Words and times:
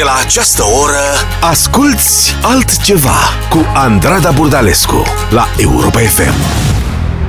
De 0.00 0.06
la 0.06 0.18
această 0.24 0.62
oră 0.82 1.06
Asculți 1.50 2.34
altceva 2.42 3.18
Cu 3.50 3.58
Andrada 3.74 4.30
Burdalescu 4.30 5.02
La 5.30 5.44
Europa 5.58 5.98
FM 5.98 6.32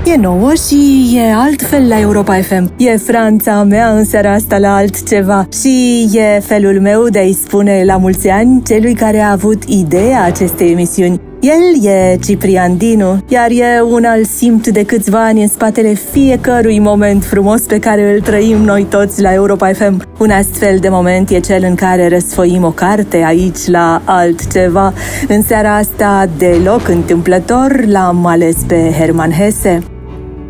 E 0.05 0.15
nouă 0.15 0.51
și 0.67 1.11
e 1.15 1.33
altfel 1.33 1.87
la 1.87 1.99
Europa 1.99 2.41
FM. 2.41 2.73
E 2.77 2.97
Franța 2.97 3.63
mea 3.63 3.89
în 3.89 4.05
seara 4.05 4.33
asta 4.33 4.57
la 4.57 4.75
altceva. 4.75 5.47
Și 5.61 6.09
e 6.13 6.39
felul 6.39 6.81
meu 6.81 7.09
de 7.09 7.19
a-i 7.19 7.33
spune 7.33 7.83
la 7.85 7.97
mulți 7.97 8.27
ani 8.27 8.63
celui 8.63 8.93
care 8.93 9.19
a 9.19 9.31
avut 9.31 9.63
ideea 9.63 10.23
acestei 10.23 10.71
emisiuni. 10.71 11.30
El 11.41 11.85
e 11.85 12.17
Ciprian 12.23 12.77
Dinu, 12.77 13.23
iar 13.27 13.49
e 13.51 13.81
un 13.81 14.03
alt 14.05 14.27
simt 14.27 14.67
de 14.67 14.83
câțiva 14.83 15.25
ani 15.25 15.41
în 15.41 15.47
spatele 15.47 15.93
fiecărui 15.93 16.79
moment 16.79 17.23
frumos 17.23 17.61
pe 17.61 17.79
care 17.79 18.13
îl 18.13 18.21
trăim 18.21 18.57
noi 18.57 18.83
toți 18.83 19.21
la 19.21 19.33
Europa 19.33 19.73
FM. 19.73 20.07
Un 20.19 20.29
astfel 20.29 20.77
de 20.79 20.89
moment 20.89 21.29
e 21.29 21.39
cel 21.39 21.63
în 21.63 21.75
care 21.75 22.07
răsfoim 22.07 22.63
o 22.63 22.71
carte 22.71 23.17
aici 23.17 23.65
la 23.65 24.01
altceva. 24.05 24.93
În 25.27 25.41
seara 25.41 25.75
asta, 25.75 26.29
deloc 26.37 26.87
întâmplător, 26.87 27.83
l-am 27.85 28.25
ales 28.25 28.55
pe 28.67 28.95
Herman 28.97 29.31
Hesse. 29.31 29.90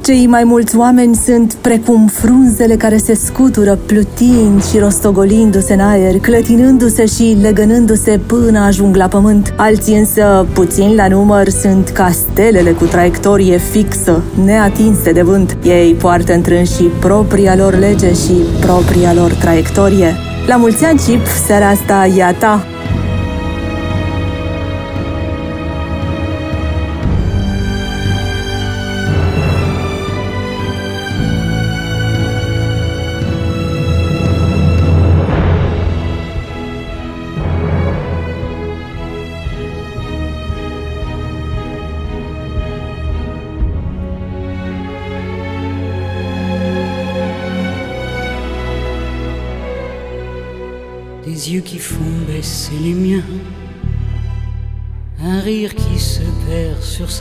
Cei 0.03 0.27
mai 0.27 0.43
mulți 0.43 0.77
oameni 0.77 1.15
sunt 1.15 1.53
precum 1.53 2.07
frunzele 2.07 2.75
care 2.75 2.97
se 2.97 3.13
scutură 3.13 3.79
plutind 3.85 4.65
și 4.65 4.77
rostogolindu-se 4.77 5.73
în 5.73 5.79
aer, 5.79 6.19
clătinându-se 6.19 7.05
și 7.05 7.37
legănându-se 7.41 8.19
până 8.25 8.59
ajung 8.59 8.95
la 8.95 9.07
pământ. 9.07 9.53
Alții 9.57 9.97
însă, 9.97 10.47
puțin 10.53 10.95
la 10.95 11.07
număr, 11.07 11.49
sunt 11.49 11.89
castelele 11.89 12.71
cu 12.71 12.83
traiectorie 12.83 13.57
fixă, 13.57 14.23
neatinse 14.45 15.11
de 15.11 15.21
vânt. 15.21 15.57
Ei 15.63 15.93
poartă 15.93 16.33
întrânși 16.33 16.83
propria 16.83 17.55
lor 17.55 17.77
lege 17.79 18.13
și 18.13 18.33
propria 18.59 19.13
lor 19.13 19.31
traiectorie. 19.31 20.15
La 20.47 20.55
mulți 20.55 20.85
ani, 20.85 20.99
Chip, 20.99 21.25
seara 21.45 21.67
asta 21.67 22.05
e 22.17 22.23
a 22.23 22.33
ta, 22.33 22.65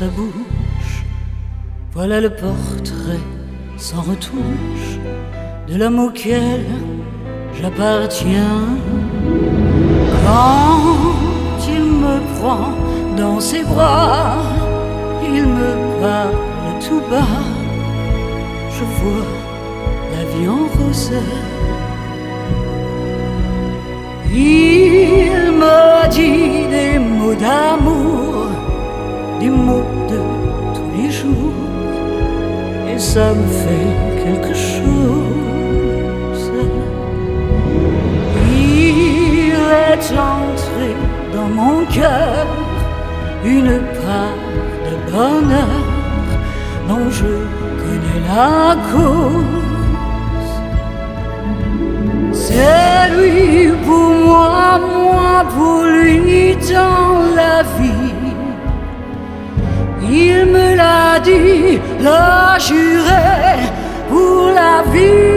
bouche. 0.07 1.05
Voilà 1.93 2.21
le 2.21 2.31
portrait 2.31 3.25
sans 3.77 4.03
retouche 4.03 4.99
de 5.69 5.77
l'homme 5.77 5.99
auquel 5.99 6.65
j'appartiens. 7.61 8.79
Quand 10.25 11.59
il 11.69 11.85
me 11.85 12.17
prend 12.39 12.73
dans 13.17 13.41
ses 13.41 13.65
bras, 13.65 14.39
il 15.23 15.45
me 15.47 16.01
parle 16.01 16.35
tout 16.87 17.03
bas. 17.11 17.43
Je 18.71 18.85
vois 18.85 19.27
la 20.13 20.25
vie 20.33 20.49
en. 20.49 20.71
Il 24.33 25.53
me 25.53 26.09
dit 26.11 26.69
des 26.71 26.99
mots 26.99 27.35
d'amour, 27.35 28.30
des 29.41 29.49
mots 29.49 29.91
de 30.09 30.19
tous 30.75 30.91
les 30.97 31.11
jours, 31.11 31.55
et 32.89 32.99
ça 32.99 33.27
me 33.33 33.47
fait 33.63 33.93
quelque 34.23 34.55
chose. 34.55 34.91
Il 38.53 39.55
est 39.93 40.09
entré 40.35 40.89
dans 41.35 41.51
mon 41.61 41.79
cœur 41.87 42.47
une 43.45 43.81
part 44.03 44.43
de 44.87 44.95
bonheur 45.11 45.85
dont 46.89 47.09
je 47.11 47.33
connais 47.83 48.23
la 48.29 48.77
cause. 48.93 49.59
C'est 52.33 53.05
lui 53.17 53.73
pour 53.87 54.11
moi, 54.27 54.79
moi 54.79 55.45
pour 55.55 55.83
lui 55.85 56.57
dans 56.73 57.35
la 57.35 57.57
vie. 57.63 57.70
Il 60.13 60.47
me 60.47 60.75
l'a 60.75 61.21
dit, 61.21 61.79
l'a 62.01 62.59
juré 62.59 63.71
pour 64.09 64.51
la 64.61 64.83
vie. 64.93 65.31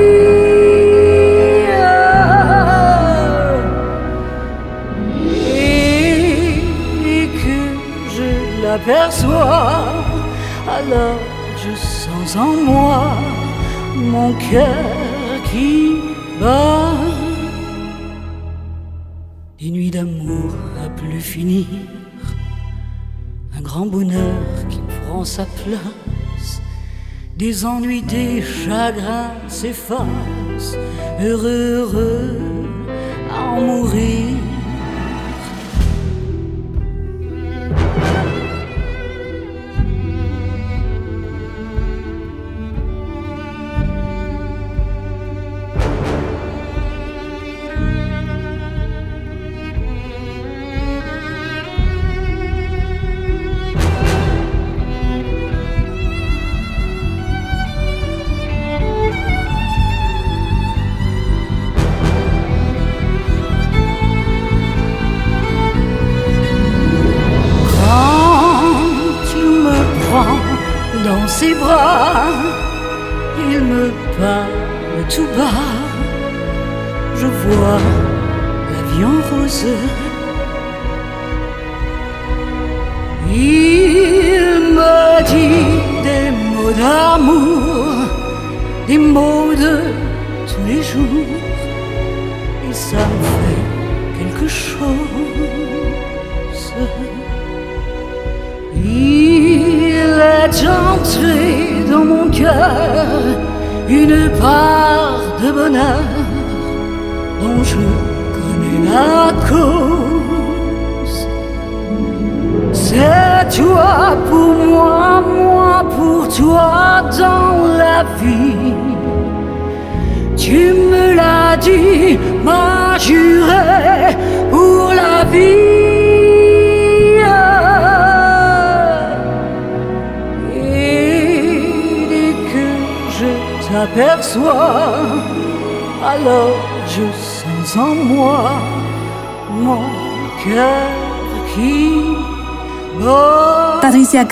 Et 7.06 7.28
que 7.41 7.59
je 8.16 8.63
l'aperçois, 8.63 9.84
alors 10.67 11.19
je 11.63 11.75
sens 11.75 12.35
en 12.35 12.53
moi 12.72 13.03
mon 13.95 14.34
cœur 14.50 15.44
qui 15.51 15.97
bat. 16.41 16.95
Des 19.59 19.69
nuits 19.69 19.91
d'amour 19.91 20.51
à 20.84 20.90
plus 20.90 21.22
finir, 21.22 21.67
grand 23.73 23.88
bonheur 23.88 24.67
qui 24.69 24.79
prend 25.01 25.25
sa 25.25 25.45
place, 25.45 26.61
des 27.35 27.66
ennuis, 27.66 28.03
des 28.03 28.39
chagrins 28.44 29.31
s'effacent, 29.47 30.78
heureux, 31.19 31.79
heureux 31.79 32.39
à 33.35 33.41
en 33.53 33.61
mourir. 33.61 34.43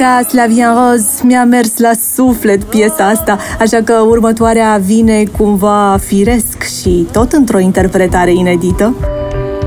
Patricia 0.02 0.24
Cas, 0.24 0.30
Slavia 0.30 0.74
Roz, 0.74 1.22
mi-a 1.24 1.46
mers 1.46 1.78
la 1.78 1.92
suflet 2.16 2.64
piesa 2.64 3.08
asta, 3.08 3.38
așa 3.60 3.82
că 3.84 3.94
următoarea 3.94 4.78
vine 4.78 5.24
cumva 5.38 5.98
firesc 6.06 6.64
și 6.64 7.08
tot 7.12 7.32
într-o 7.32 7.60
interpretare 7.60 8.34
inedită. 8.34 8.96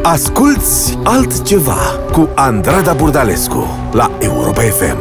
Asculți 0.03 0.99
altceva 1.05 1.77
cu 2.13 2.29
Andrada 2.35 2.93
Burdalescu 2.93 3.67
la 3.93 4.11
Europa 4.19 4.61
FM. 4.61 4.97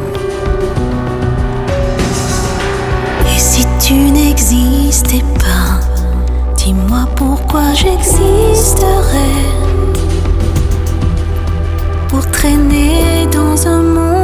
Et 3.34 3.40
si 3.40 3.62
tu 3.62 3.94
n'existais 4.16 5.24
pas, 5.42 5.78
dis-moi 6.56 7.06
pourquoi 7.14 7.66
j'existerais 7.80 9.44
pour 12.08 12.24
traîner 12.24 13.26
dans 13.30 13.66
un 13.66 13.82
monde 13.94 14.23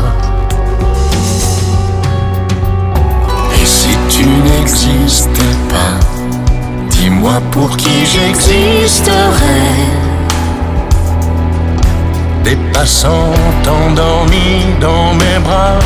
Tu 4.21 4.27
n'existais 4.27 5.57
pas, 5.67 5.95
dis-moi 6.89 7.41
pour 7.51 7.75
qui 7.75 8.05
j'existerais. 8.05 9.79
Des 12.43 12.57
passants 12.71 13.33
endormis 13.67 14.65
dans 14.79 15.13
mes 15.15 15.39
bras 15.43 15.79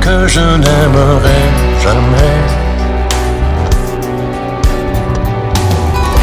que 0.00 0.26
je 0.26 0.40
n'aimerais 0.40 1.48
jamais. 1.84 2.38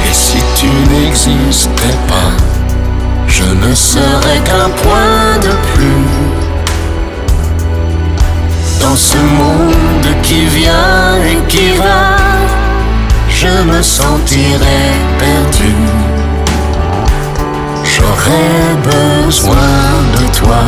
Et 0.06 0.14
si 0.14 0.40
tu 0.58 0.70
n'existais 0.92 1.98
pas, 2.12 2.34
je 3.28 3.46
ne 3.64 3.74
serais 3.74 4.40
qu'un 4.48 4.70
point 4.84 5.38
de 5.48 5.54
plus 5.72 6.39
dans 8.80 8.96
ce 8.96 9.18
monde 9.18 10.22
qui 10.24 10.46
vient 10.46 11.18
et 11.24 11.38
qui 11.48 11.72
va. 11.72 12.16
Je 13.30 13.48
me 13.72 13.82
sentirais 13.82 14.92
perdu. 15.18 15.74
J'aurais 17.84 18.76
besoin 18.84 19.78
de 20.18 20.38
toi. 20.38 20.64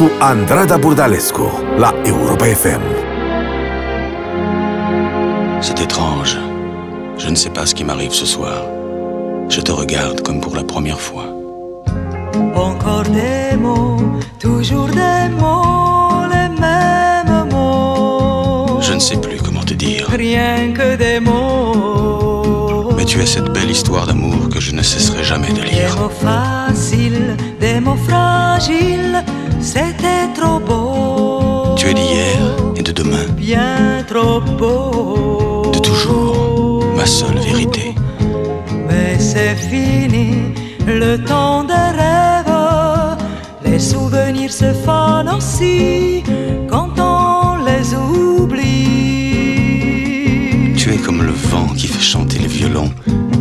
Cu 0.00 0.10
Andrada 0.20 0.78
Burdalescu 0.78 1.42
la 1.78 1.92
Europa 2.06 2.46
FM. 2.46 2.80
C'est 5.60 5.78
étrange. 5.80 6.38
Je 7.18 7.28
ne 7.28 7.34
sais 7.34 7.50
pas 7.50 7.66
ce 7.66 7.74
qui 7.74 7.84
m'arrive 7.84 8.12
ce 8.14 8.24
soir. 8.24 8.62
Je 9.50 9.60
te 9.60 9.72
regarde 9.72 10.22
comme 10.22 10.40
pour 10.40 10.54
la 10.56 10.64
première 10.64 11.00
fois. 11.08 11.26
Encore 12.54 13.02
des 13.20 13.56
mots, 13.58 14.00
toujours 14.38 14.88
des 14.88 15.28
mots, 15.38 16.24
les 16.34 16.48
mêmes 16.64 17.48
mots. 17.52 18.80
Je 18.80 18.94
ne 18.94 19.00
sais 19.00 19.18
plus 19.18 19.38
comment 19.44 19.64
te 19.70 19.74
dire. 19.74 20.06
Rien 20.08 20.72
que 20.72 20.96
des 20.96 21.20
mots. 21.20 22.94
Mais 22.96 23.04
tu 23.04 23.20
es 23.20 23.26
cette 23.26 23.50
belle 23.52 23.70
histoire 23.70 24.06
d'amour 24.06 24.48
que 24.48 24.60
je 24.60 24.72
ne 24.72 24.82
cesserai 24.82 25.24
jamais 25.24 25.48
de 25.52 25.60
Des 25.60 25.70
lire. 25.76 25.94
mots 26.00 26.08
faciles, 26.26 27.36
des 27.60 27.80
mots 27.80 28.00
fragiles, 28.08 29.22
c'était 29.60 30.28
trop 30.34 30.58
beau. 30.60 31.74
Tu 31.76 31.88
es 31.88 31.94
d'hier 31.94 32.38
et 32.76 32.82
de 32.82 32.92
demain, 32.92 33.26
Bien 33.36 34.04
trop 34.08 34.40
beau. 34.40 35.70
de 35.72 35.78
toujours, 35.78 36.84
ma 36.96 37.06
seule 37.06 37.38
vérité. 37.38 37.94
Mais 38.88 39.18
c'est 39.18 39.54
fini, 39.56 40.52
le 40.86 41.16
temps 41.24 41.64
des 41.64 41.74
rêves. 41.74 43.16
Les 43.64 43.78
souvenirs 43.78 44.52
se 44.52 44.72
fanent 44.72 45.30
aussi 45.36 46.22
quand 46.68 46.90
on 46.98 47.64
les 47.64 47.94
oublie. 49.40 50.74
Tu 50.76 50.92
es 50.94 50.96
comme 50.96 51.22
le 51.22 51.32
vent 51.32 51.68
qui 51.76 51.86
fait 51.86 52.00
chanter 52.00 52.38
les 52.38 52.46
violons 52.48 52.90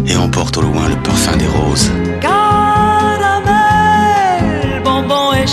et 0.06 0.16
emporte 0.16 0.58
au 0.58 0.62
loin 0.62 0.88
le 0.90 0.96
parfum 1.02 1.36
des 1.38 1.48
roses. 1.48 1.92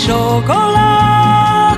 Chocolat. 0.05 1.77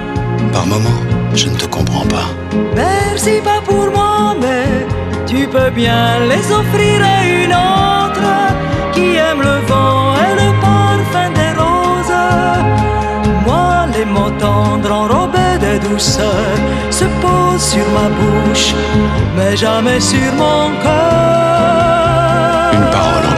Par 0.53 0.65
moments, 0.65 1.01
je 1.33 1.47
ne 1.49 1.55
te 1.55 1.65
comprends 1.75 2.07
pas. 2.15 2.29
Merci 2.75 3.33
pas 3.43 3.61
pour 3.69 3.85
moi, 3.97 4.35
mais 4.43 4.85
tu 5.25 5.47
peux 5.47 5.71
bien 5.81 6.19
les 6.31 6.45
offrir 6.59 6.95
à 7.15 7.19
une 7.43 7.53
autre 7.53 8.29
qui 8.93 9.07
aime 9.27 9.41
le 9.41 9.57
vent 9.71 10.03
et 10.25 10.33
le 10.41 10.49
parfum 10.67 11.29
des 11.39 11.51
roses. 11.61 12.25
Moi, 13.47 13.69
les 13.95 14.05
mots 14.05 14.33
tendres 14.39 14.91
enrobés 15.01 15.57
de 15.65 15.73
douceur. 15.88 16.53
se 16.99 17.05
pose 17.23 17.61
sur 17.73 17.85
ma 17.97 18.07
bouche, 18.17 18.73
mais 19.38 19.55
jamais 19.55 19.99
sur 19.99 20.31
mon 20.41 20.63
cœur. 20.83 22.71
Une. 22.73 22.88
Parole, 22.95 23.28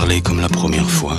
parler 0.00 0.22
comme 0.22 0.38
la 0.40 0.48
première 0.48 0.88
fois. 0.88 1.18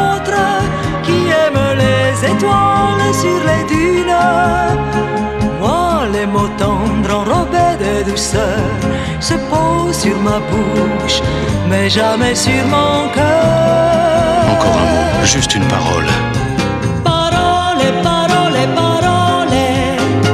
les 1.81 2.11
étoiles 2.31 3.13
sur 3.23 3.39
les 3.49 3.63
dunes. 3.73 4.15
Moi, 5.59 6.05
les 6.13 6.25
mots 6.25 6.51
tendres 6.57 7.13
enrobés 7.19 7.75
de 7.83 8.09
douceur 8.09 8.59
se 9.19 9.35
posent 9.51 9.99
sur 10.05 10.17
ma 10.27 10.39
bouche, 10.49 11.21
mais 11.69 11.89
jamais 11.89 12.35
sur 12.35 12.63
mon 12.75 13.07
cœur. 13.13 14.43
Encore 14.53 14.77
un 14.83 14.87
mot, 14.93 15.25
juste 15.25 15.53
une 15.55 15.67
parole. 15.67 16.07
Parole, 17.03 17.83
parole, 18.03 18.59
parole. 18.75 19.57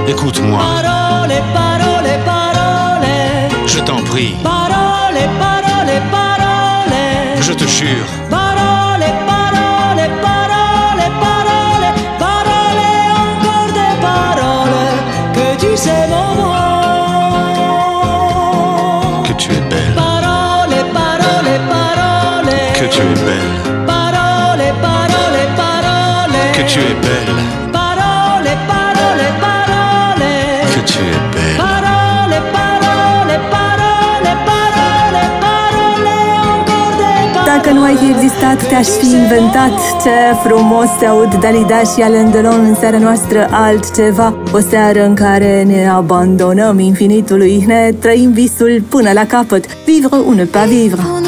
Écoute-moi, 0.08 0.60
Parole, 0.60 1.36
parole, 1.54 2.12
parole. 2.26 3.68
je 3.68 3.80
t'en 3.80 4.02
prie, 4.12 4.36
Parole, 4.44 5.20
parole, 5.44 5.94
parole. 6.12 7.42
je 7.42 7.54
te 7.54 7.66
jure. 7.68 8.08
Tu 22.98 23.04
es 23.14 23.20
belle, 23.28 23.56
Parole, 23.94 24.68
parole, 24.88 25.42
parole. 25.62 26.42
que 26.56 26.64
tu 26.72 26.80
es 26.90 26.96
belle, 27.06 27.36
Parole, 27.78 28.52
parole, 28.72 29.28
parole. 29.46 30.32
que 30.74 30.82
tu 30.92 31.00
es 31.14 31.20
belle. 31.34 31.58
Parole, 31.64 32.38
parole, 32.58 33.36
parole, 33.56 34.32
parole, 34.50 35.24
parole, 35.46 36.14
encore 36.54 36.94
des 37.02 37.24
paroles. 37.34 37.52
Dacă 37.54 37.70
nu 37.70 37.84
ai 37.84 37.96
fi 37.96 38.08
existat, 38.16 38.68
te-aș 38.68 38.88
fi 38.88 39.06
inventat 39.22 39.74
Ce 40.04 40.10
frumos 40.48 40.88
se 41.00 41.06
aud 41.06 41.36
Dalida 41.40 41.80
și 41.80 42.02
Alain 42.02 42.32
Delon 42.32 42.66
în 42.68 42.76
seara 42.76 42.98
noastră 42.98 43.48
Altceva, 43.52 44.34
o 44.54 44.60
seară 44.70 45.06
în 45.06 45.14
care 45.14 45.64
ne 45.64 45.90
abandonăm 45.90 46.80
infinitului 46.80 47.64
Ne 47.68 47.92
trăim 48.00 48.32
visul 48.32 48.84
până 48.90 49.12
la 49.12 49.26
capăt 49.26 49.66
Vivre 49.86 50.16
ou 50.16 50.32
ne 50.34 50.44
pas 50.44 50.68
vivre 50.68 51.02
Pour 51.02 51.20
ne 51.20 51.22
pas 51.22 51.24
vivre, 51.24 51.27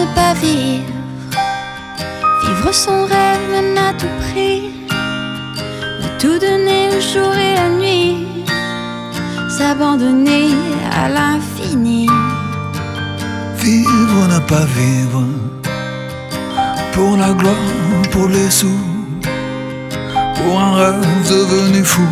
pour 20.36 20.60
un 20.60 20.76
rêve 20.76 21.30
devenu 21.30 21.84
fou. 21.84 22.08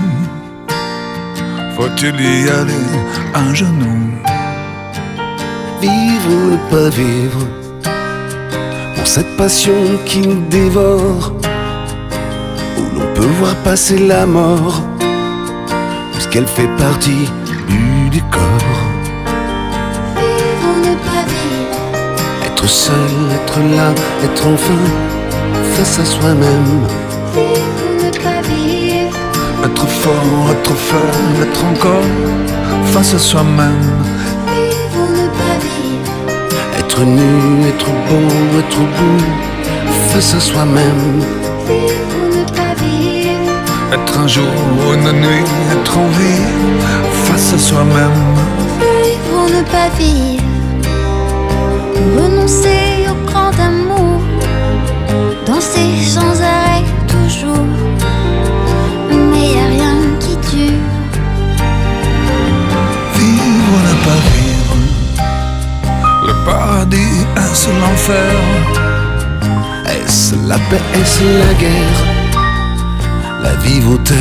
Faut-il 1.75 2.15
y 2.22 2.50
aller 2.50 2.88
à 3.34 3.53
genoux 3.56 4.12
Vivre 5.82 6.29
ou 6.29 6.51
ne 6.51 6.58
pas 6.70 6.89
vivre? 6.89 7.48
Pour 8.96 9.08
cette 9.08 9.36
passion 9.36 9.74
qui 10.06 10.20
nous 10.20 10.48
dévore 10.50 11.34
Où 12.77 13.00
l'on 13.00 13.13
peut 13.15 13.32
voir 13.39 13.56
passer 13.63 13.98
la 13.98 14.27
mort 14.27 14.84
Puisqu'elle 16.13 16.48
fait 16.48 16.70
partie 16.77 17.27
du 17.67 18.10
décor. 18.12 18.62
Vivre 20.15 20.67
ou 20.70 20.79
ne 20.82 20.96
pas 21.08 21.24
vivre, 21.34 22.46
Être 22.46 22.67
seul, 22.67 23.15
être 23.34 23.60
là, 23.75 23.91
être 24.24 24.46
enfin 24.46 25.16
Face 25.77 26.00
à 26.00 26.05
soi-même 26.05 26.88
vivre 27.36 27.81
ou 27.86 28.03
ne 28.03 28.10
pas 28.10 28.41
vivre, 28.50 29.15
Être 29.63 29.88
fort, 29.88 30.51
être 30.51 30.75
faible, 30.75 31.43
être 31.43 31.65
encore 31.65 32.07
face 32.86 33.13
à 33.13 33.19
soi-même. 33.19 33.93
vivre 34.48 34.98
ou 34.98 35.07
ne 35.12 35.27
pas 35.27 35.57
vivre, 35.62 36.79
Être 36.79 37.01
nu, 37.01 37.67
être 37.69 37.86
beau, 37.86 38.60
être 38.60 38.79
beau 38.79 39.19
Face 40.10 40.34
à 40.34 40.39
soi-même 40.39 41.22
vivre 41.67 42.12
ou 42.24 42.38
ne 42.39 42.43
pas 42.57 42.74
vivre, 42.81 43.93
Être 43.93 44.19
un 44.19 44.27
jour, 44.27 44.93
une 44.96 45.12
nuit, 45.12 45.46
être 45.74 45.96
en 45.96 46.07
vie 46.07 46.41
face 47.25 47.53
à 47.53 47.57
soi-même. 47.60 48.24
vivre 48.79 49.31
ou 49.36 49.48
ne 49.48 49.62
pas 49.62 49.89
vivre, 50.00 50.43
renoncer 52.19 52.66
Est-ce 70.69 71.24
la 71.24 71.53
guerre. 71.53 72.03
La 73.41 73.53
vie 73.63 73.79
vaut-elle 73.79 74.17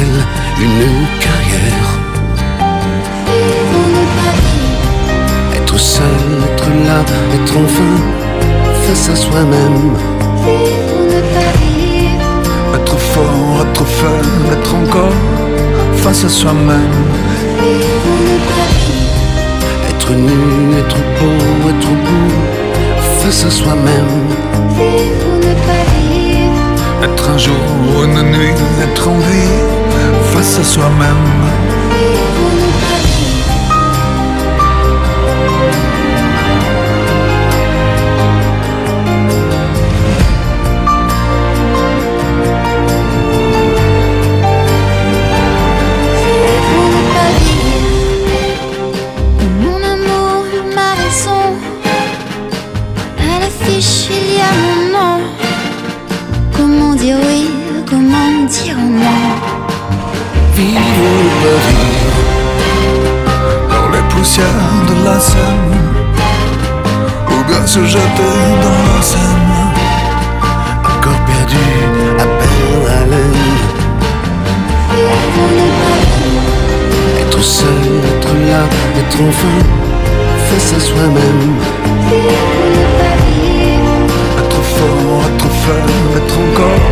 une 0.60 1.06
carrière? 1.18 1.88
Être 5.56 5.76
seul, 5.76 6.04
être 6.44 6.68
là, 6.86 7.00
être 7.34 7.52
enfin 7.56 7.96
face 8.86 9.08
à 9.08 9.16
soi-même. 9.16 9.96
Être 12.76 12.96
fort, 12.96 13.66
être 13.68 13.84
faible, 13.84 14.52
être 14.52 14.74
encore 14.76 15.18
face 15.96 16.26
à 16.26 16.28
soi-même. 16.28 16.78
Être 19.88 20.12
nu, 20.12 20.78
être 20.78 20.96
beau, 21.18 21.70
être 21.70 21.88
beau 21.88 22.30
face 23.20 23.46
à 23.46 23.50
soi-même 23.50 24.45
un 27.28 27.38
jour, 27.38 27.54
une 28.04 28.22
nuit, 28.30 28.54
être 28.82 29.08
en 29.08 29.18
vie 29.18 29.58
face 30.32 30.58
à 30.58 30.64
soi-même. 30.64 31.85
Être 79.16 79.28
enfin 79.28 79.58
face 80.48 80.74
à 80.74 80.80
soi-même. 80.80 81.54
Être 84.38 84.62
fort, 84.62 85.22
être 85.28 85.50
faible, 85.62 86.16
être 86.16 86.38
encore 86.38 86.82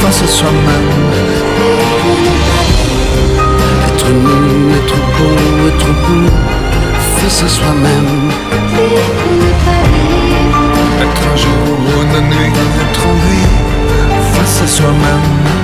face 0.00 0.22
à 0.22 0.26
soi-même. 0.26 0.92
Être 3.88 4.08
nu, 4.10 4.74
être 4.76 4.96
beau, 5.16 5.68
être 5.68 5.92
beau 6.06 6.30
face 7.16 7.42
à 7.42 7.48
soi-même. 7.48 8.30
Être 11.02 11.22
un 11.32 11.36
jour 11.36 11.64
ou 11.68 12.02
une 12.02 12.28
nuit, 12.28 12.52
être 12.82 13.06
en 13.06 13.14
vie 13.14 13.48
face 14.34 14.62
à 14.62 14.66
soi-même 14.66 15.59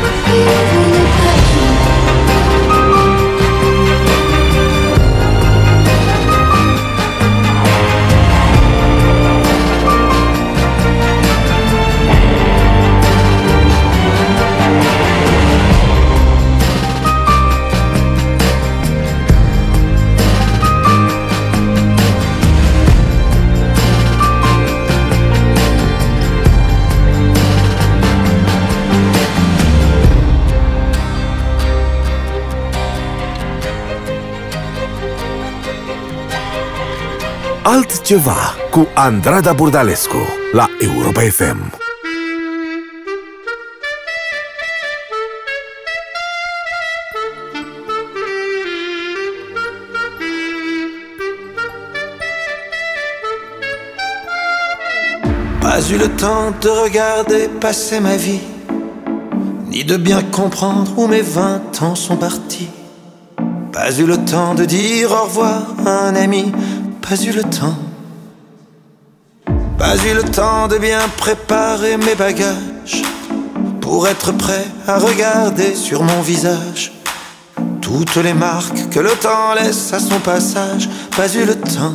Andrada 38.96 39.54
la 40.54 40.68
Europa 40.80 41.24
FM. 41.24 41.58
Pas 55.60 55.80
eu 55.90 55.98
le 55.98 56.08
temps 56.16 56.52
de 56.58 56.68
regarder 56.70 57.48
passer 57.60 58.00
ma 58.00 58.16
vie, 58.16 58.40
ni 59.66 59.84
de 59.84 59.98
bien 59.98 60.22
comprendre 60.22 60.92
où 60.96 61.06
mes 61.06 61.20
vingt 61.20 61.82
ans 61.82 61.94
sont 61.94 62.16
partis. 62.16 62.70
Pas 63.70 63.92
eu 63.98 64.06
le 64.06 64.16
temps 64.16 64.54
de 64.54 64.64
dire 64.64 65.12
au 65.12 65.24
revoir 65.24 65.74
à 65.84 66.06
un 66.08 66.16
ami, 66.16 66.50
pas 67.08 67.22
eu 67.22 67.30
le 67.30 67.44
temps. 67.44 67.76
Pas 69.78 69.96
eu 69.96 70.14
le 70.14 70.24
temps 70.24 70.66
de 70.66 70.78
bien 70.78 71.00
préparer 71.16 71.96
mes 71.96 72.16
bagages 72.16 73.02
pour 73.80 74.08
être 74.08 74.32
prêt 74.32 74.66
à 74.88 74.98
regarder 74.98 75.76
sur 75.76 76.02
mon 76.02 76.20
visage 76.22 76.92
toutes 77.80 78.16
les 78.16 78.34
marques 78.34 78.88
que 78.90 78.98
le 78.98 79.10
temps 79.10 79.54
laisse 79.54 79.92
à 79.92 80.00
son 80.00 80.18
passage. 80.18 80.88
Pas 81.16 81.32
eu 81.32 81.44
le 81.44 81.54
temps. 81.54 81.94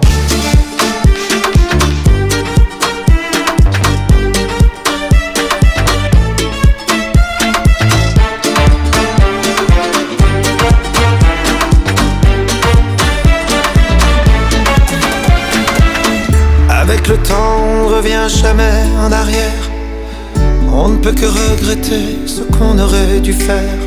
Que 21.13 21.25
regretter 21.25 22.19
ce 22.25 22.41
qu'on 22.41 22.77
aurait 22.79 23.19
dû 23.19 23.33
faire. 23.33 23.79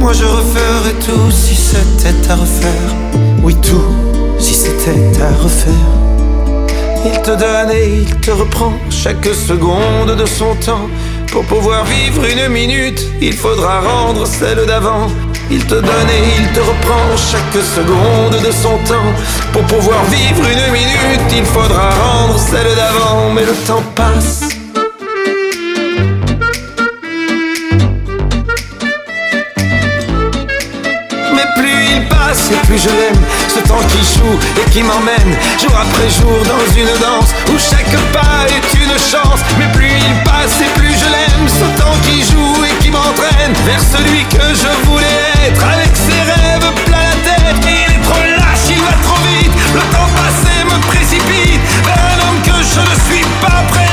Moi 0.00 0.12
je 0.12 0.24
referais 0.24 0.94
tout 1.04 1.30
si 1.30 1.54
c'était 1.54 2.30
à 2.30 2.34
refaire. 2.34 2.90
Oui, 3.42 3.54
tout 3.62 3.94
si 4.38 4.54
c'était 4.54 5.22
à 5.22 5.30
refaire. 5.42 5.72
Il 7.04 7.22
te 7.22 7.30
donne 7.30 7.70
et 7.70 8.02
il 8.02 8.14
te 8.16 8.30
reprend 8.30 8.72
chaque 8.90 9.26
seconde 9.26 10.16
de 10.16 10.26
son 10.26 10.54
temps. 10.56 10.88
Pour 11.30 11.44
pouvoir 11.44 11.84
vivre 11.84 12.24
une 12.24 12.48
minute, 12.52 13.04
il 13.20 13.32
faudra 13.32 13.80
rendre 13.80 14.26
celle 14.26 14.64
d'avant. 14.66 15.08
Il 15.50 15.64
te 15.64 15.74
donne 15.74 16.10
et 16.10 16.40
il 16.40 16.52
te 16.52 16.60
reprend 16.60 17.16
chaque 17.16 17.62
seconde 17.62 18.42
de 18.42 18.50
son 18.50 18.78
temps. 18.90 19.12
Pour 19.52 19.62
pouvoir 19.62 20.02
vivre 20.06 20.44
une 20.48 20.72
minute, 20.72 21.32
il 21.36 21.44
faudra 21.44 21.90
rendre 21.90 22.38
celle 22.38 22.74
d'avant. 22.74 23.30
Mais 23.34 23.44
le 23.44 23.54
temps 23.66 23.84
passe. 23.94 24.55
Je 32.78 32.88
l'aime 32.88 33.20
Ce 33.48 33.60
temps 33.60 33.82
qui 33.88 34.02
joue 34.04 34.38
et 34.60 34.70
qui 34.70 34.82
m'emmène 34.82 35.32
Jour 35.60 35.72
après 35.74 36.08
jour 36.10 36.38
dans 36.44 36.66
une 36.76 36.92
danse 37.00 37.32
Où 37.48 37.58
chaque 37.58 37.96
pas 38.12 38.44
est 38.48 38.74
une 38.76 38.96
chance. 38.98 39.40
Mais 39.58 39.70
plus 39.72 39.90
il 39.90 40.14
passe 40.24 40.60
et 40.60 40.70
plus 40.78 40.92
je 40.92 41.08
l'aime 41.08 41.48
Ce 41.48 41.80
temps 41.80 41.96
qui 42.02 42.22
joue 42.22 42.64
et 42.64 42.74
qui 42.82 42.90
m'entraîne 42.90 43.52
Vers 43.64 43.80
celui 43.80 44.24
que 44.24 44.54
je 44.54 44.86
voulais 44.86 45.24
être. 45.48 45.64
Avec 45.64 45.96
ses 45.96 46.20
rêves 46.20 46.72
plein 46.84 46.98
la 46.98 47.16
tête 47.24 47.64
Il 47.64 47.94
est 47.94 48.02
trop 48.02 48.22
lâche, 48.22 48.68
il 48.70 48.80
va 48.82 48.94
trop 49.02 49.20
vite. 49.28 49.52
Le 49.74 49.80
temps 49.94 50.10
passé 50.14 50.64
me 50.64 50.78
précipite 50.86 51.60
Vers 51.84 52.00
un 52.12 52.28
homme 52.28 52.42
que 52.42 52.56
je 52.62 52.80
ne 52.80 52.96
suis 53.08 53.26
pas 53.40 53.62
prêt 53.70 53.85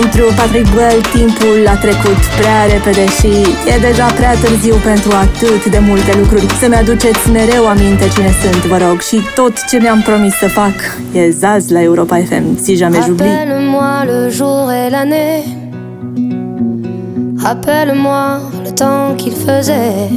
Pentru 0.00 0.26
Patrick 0.36 0.68
Bell, 0.74 1.00
timpul 1.16 1.60
a 1.74 1.76
trecut 1.76 2.20
prea 2.38 2.60
repede 2.72 3.06
și 3.18 3.32
e 3.74 3.78
deja 3.88 4.06
prea 4.06 4.34
târziu 4.34 4.74
pentru 4.74 5.10
atât 5.26 5.64
de 5.74 5.78
multe 5.78 6.12
lucruri. 6.18 6.46
Să-mi 6.60 6.74
aduceți 6.74 7.30
mereu 7.30 7.66
aminte 7.66 8.08
cine 8.14 8.30
sunt, 8.42 8.64
vă 8.64 8.78
rog, 8.86 9.00
și 9.00 9.20
tot 9.34 9.64
ce 9.68 9.78
mi-am 9.78 10.00
promis 10.00 10.34
să 10.34 10.48
fac 10.48 10.74
e 11.12 11.30
Zaz 11.30 11.70
la 11.70 11.82
Europa 11.82 12.16
FM, 12.16 12.44
si 12.62 12.74
jamais 12.74 13.04
j'oublie. 13.04 13.26
Rappelle-moi 13.26 14.04
le 14.10 14.30
jour 14.30 14.72
et 14.80 14.90
l'année 14.94 15.36
Rappelle-moi 17.46 18.24
le 18.64 18.70
temps 18.70 19.14
qu'il 19.16 19.34
faisait 19.46 20.08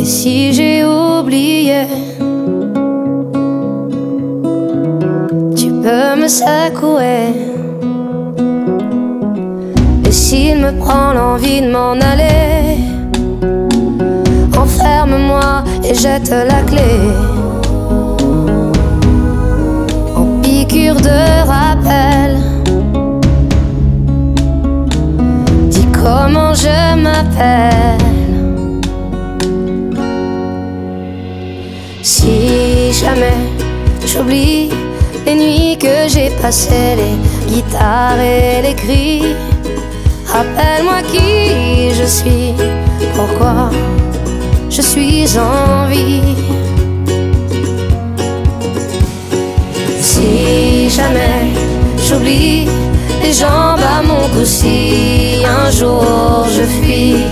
Et 0.00 0.08
si 0.16 0.52
j'ai 0.52 0.84
oublié 1.18 2.07
me 6.16 6.28
secouer. 6.28 7.34
Et 10.06 10.12
s'il 10.12 10.58
me 10.58 10.72
prend 10.78 11.12
l'envie 11.12 11.60
de 11.60 11.70
m'en 11.70 11.92
aller, 11.92 12.78
enferme-moi 14.56 15.64
et 15.84 15.94
jette 15.94 16.30
la 16.30 16.62
clé. 16.62 16.92
En 20.16 20.40
piqûre 20.42 20.96
de 20.96 21.46
rappel, 21.46 21.77
passées, 36.42 36.96
les 36.96 37.52
guitares 37.52 38.20
et 38.20 38.62
les 38.62 38.74
cris. 38.74 39.22
Rappelle-moi 40.26 41.02
qui 41.10 41.94
je 41.94 42.04
suis, 42.04 42.54
pourquoi 43.14 43.70
je 44.70 44.82
suis 44.82 45.26
en 45.38 45.88
vie. 45.88 46.36
Si 50.00 50.90
jamais 50.90 51.46
j'oublie 52.06 52.68
les 53.22 53.32
jambes 53.32 53.86
à 53.96 54.02
mon 54.02 54.28
cou, 54.28 54.44
si 54.44 55.42
un 55.44 55.70
jour 55.70 56.46
je 56.56 56.62
fuis, 56.62 57.24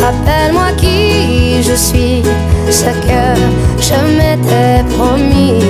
rappelle-moi 0.00 0.72
qui 0.76 1.62
je 1.62 1.74
suis, 1.74 2.22
ce 2.70 2.90
que 3.06 3.24
je 3.80 3.98
m'étais 4.16 4.84
promis. 4.96 5.62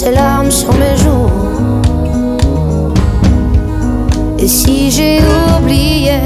Ces 0.00 0.12
larmes 0.12 0.52
sur 0.52 0.72
mes 0.74 0.96
joues. 0.96 1.28
Et 4.38 4.46
si 4.46 4.92
j'ai 4.92 5.18
oublié 5.58 6.20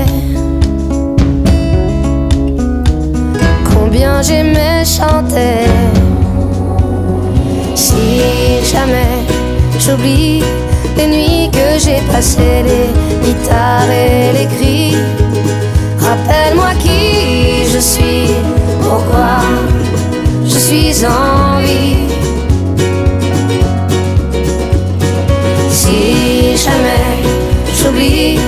combien 3.73 4.21
j'aimais 4.21 4.85
chanter, 4.85 5.65
si 7.75 8.61
jamais 8.71 9.25
j'oublie 9.81 10.43
les 10.99 11.07
nuits 11.07 11.51
que 11.51 11.79
j'ai 11.83 12.03
passées, 12.13 12.63
les 12.69 13.27
guitares 13.27 13.91
et 13.91 14.37
les 14.37 14.49
cris, 14.55 14.97
rappelle-moi 15.99 16.75
qui 16.83 17.73
je 17.73 17.79
suis, 17.79 18.35
pourquoi 18.83 19.39
je 20.45 20.59
suis 20.59 21.07
en 21.07 21.63
vie. 21.63 22.22
Les 27.95 28.39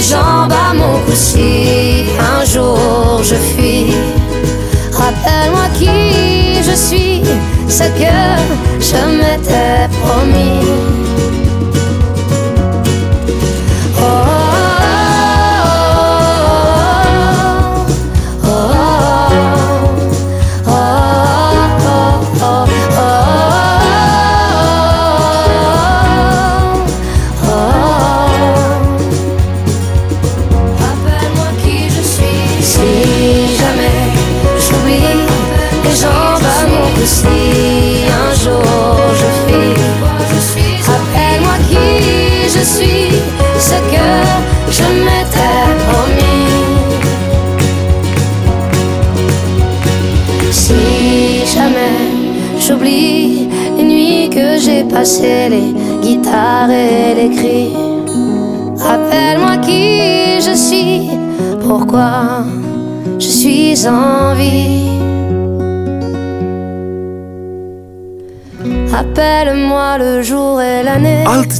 jambes 0.00 0.52
à 0.52 0.74
mon 0.74 0.98
cou, 1.04 1.12
si 1.12 2.04
un 2.18 2.44
jour 2.44 3.20
je 3.22 3.34
fuis, 3.34 3.94
rappelle-moi 4.92 5.68
qui 5.78 6.62
je 6.62 6.74
suis, 6.74 7.22
ce 7.68 7.84
que 7.84 8.14
je 8.80 9.00
m'étais 9.16 9.88
promis. 10.02 11.03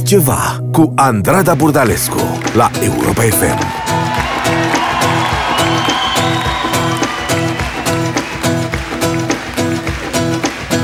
L'année. 0.05 0.35
Altceva 0.35 0.59
cu 0.71 0.93
Andrada 0.95 1.55
Burdalescu 1.55 2.19
la 2.53 2.69
Europa 2.81 3.23
FM. 3.23 3.57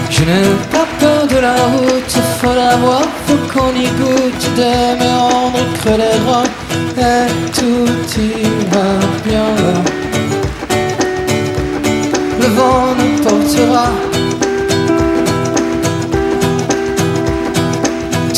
Je 0.09 0.23
n'ai 0.23 0.43
pas 0.71 0.87
peur 0.99 1.27
de 1.27 1.39
la 1.39 1.55
route, 1.55 2.21
faut 2.39 2.55
la 2.55 2.75
voir, 2.77 3.03
faut 3.25 3.37
qu'on 3.53 3.73
y 3.75 3.87
goûte 3.99 4.55
de 4.55 4.71
me 4.99 5.09
rendre 5.19 5.59
creux 5.79 5.97
les 5.97 6.17
reins 6.25 6.49
et 6.97 7.51
tout 7.51 8.19
ira 8.19 8.99
bien 9.23 9.55
là. 9.55 9.81
Le 12.39 12.47
vent 12.55 12.95
nous 12.97 13.23
portera. 13.23 14.30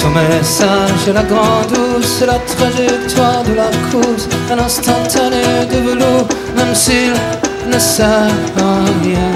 Ton 0.04 0.10
message 0.10 1.08
la 1.14 1.24
grande 1.24 1.68
douce, 1.74 2.24
la 2.28 2.40
trajectoire 2.40 3.44
de 3.44 3.54
la 3.56 3.70
course, 3.90 4.28
un 4.52 4.60
instantané 4.60 5.66
de 5.72 5.78
velours, 5.78 6.28
même 6.56 6.76
s'il 6.76 7.14
ne 7.72 7.80
sert 7.80 8.30
à 8.58 8.84
rien 9.02 9.32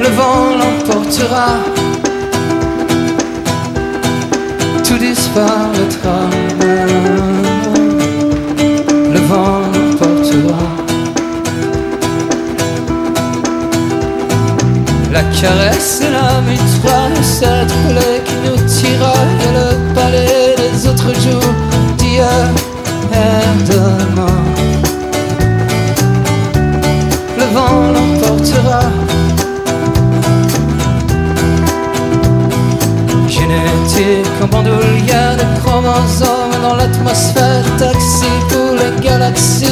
le 0.00 0.08
vent 0.08 0.56
l'emportera, 0.58 1.48
tout 4.82 4.98
disparaîtra. 4.98 7.49
Les 39.30 39.69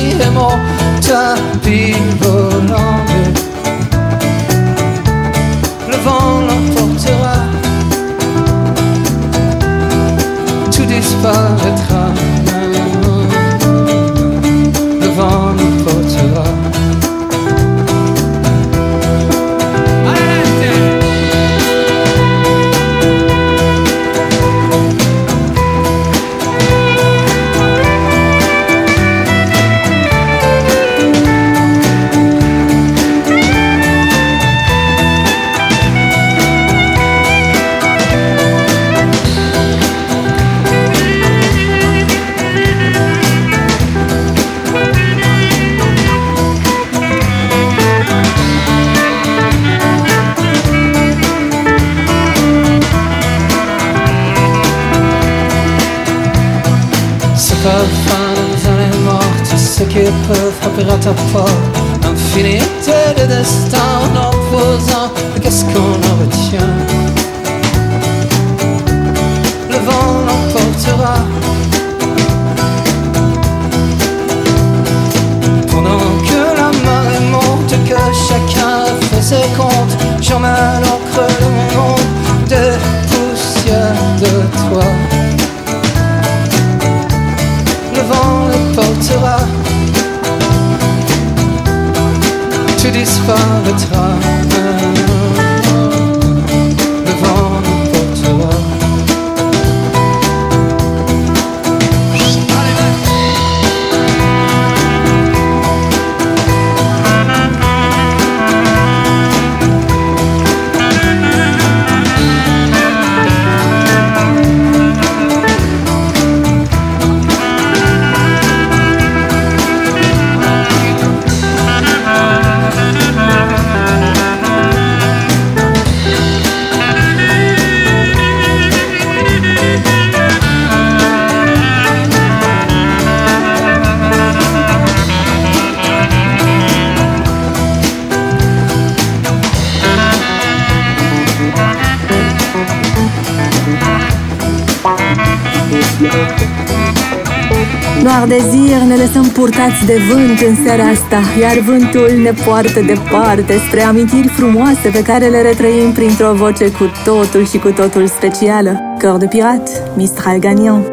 purtați 149.78 149.86
de 149.86 150.12
vânt 150.12 150.40
în 150.40 150.64
seara 150.64 150.84
asta, 150.84 151.20
iar 151.40 151.58
vântul 151.58 152.10
ne 152.22 152.32
poartă 152.44 152.80
departe 152.80 153.58
spre 153.68 153.80
amintiri 153.80 154.28
frumoase 154.28 154.88
pe 154.92 155.02
care 155.02 155.26
le 155.26 155.42
retrăim 155.42 155.92
printr-o 155.92 156.32
voce 156.34 156.70
cu 156.70 156.90
totul 157.04 157.46
și 157.46 157.58
cu 157.58 157.70
totul 157.70 158.06
specială. 158.06 158.96
Cœur 158.98 159.18
de 159.18 159.26
pirat, 159.26 159.96
Mistral 159.96 160.38
gagnant. 160.38 160.86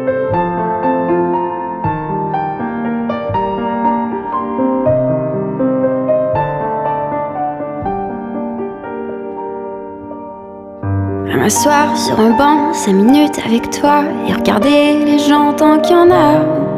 m'asseoir 11.40 11.96
sur 11.96 12.18
un 12.18 12.32
banc, 12.36 12.74
cinq 12.74 12.94
minutes 12.94 13.38
avec 13.46 13.70
toi 13.70 14.02
et 14.26 14.32
regarder 14.32 15.04
les 15.04 15.18
gens 15.28 15.52
tant 15.52 15.78
qu'il 15.78 15.94
y 15.94 15.98
en 15.98 16.10
a. 16.10 16.75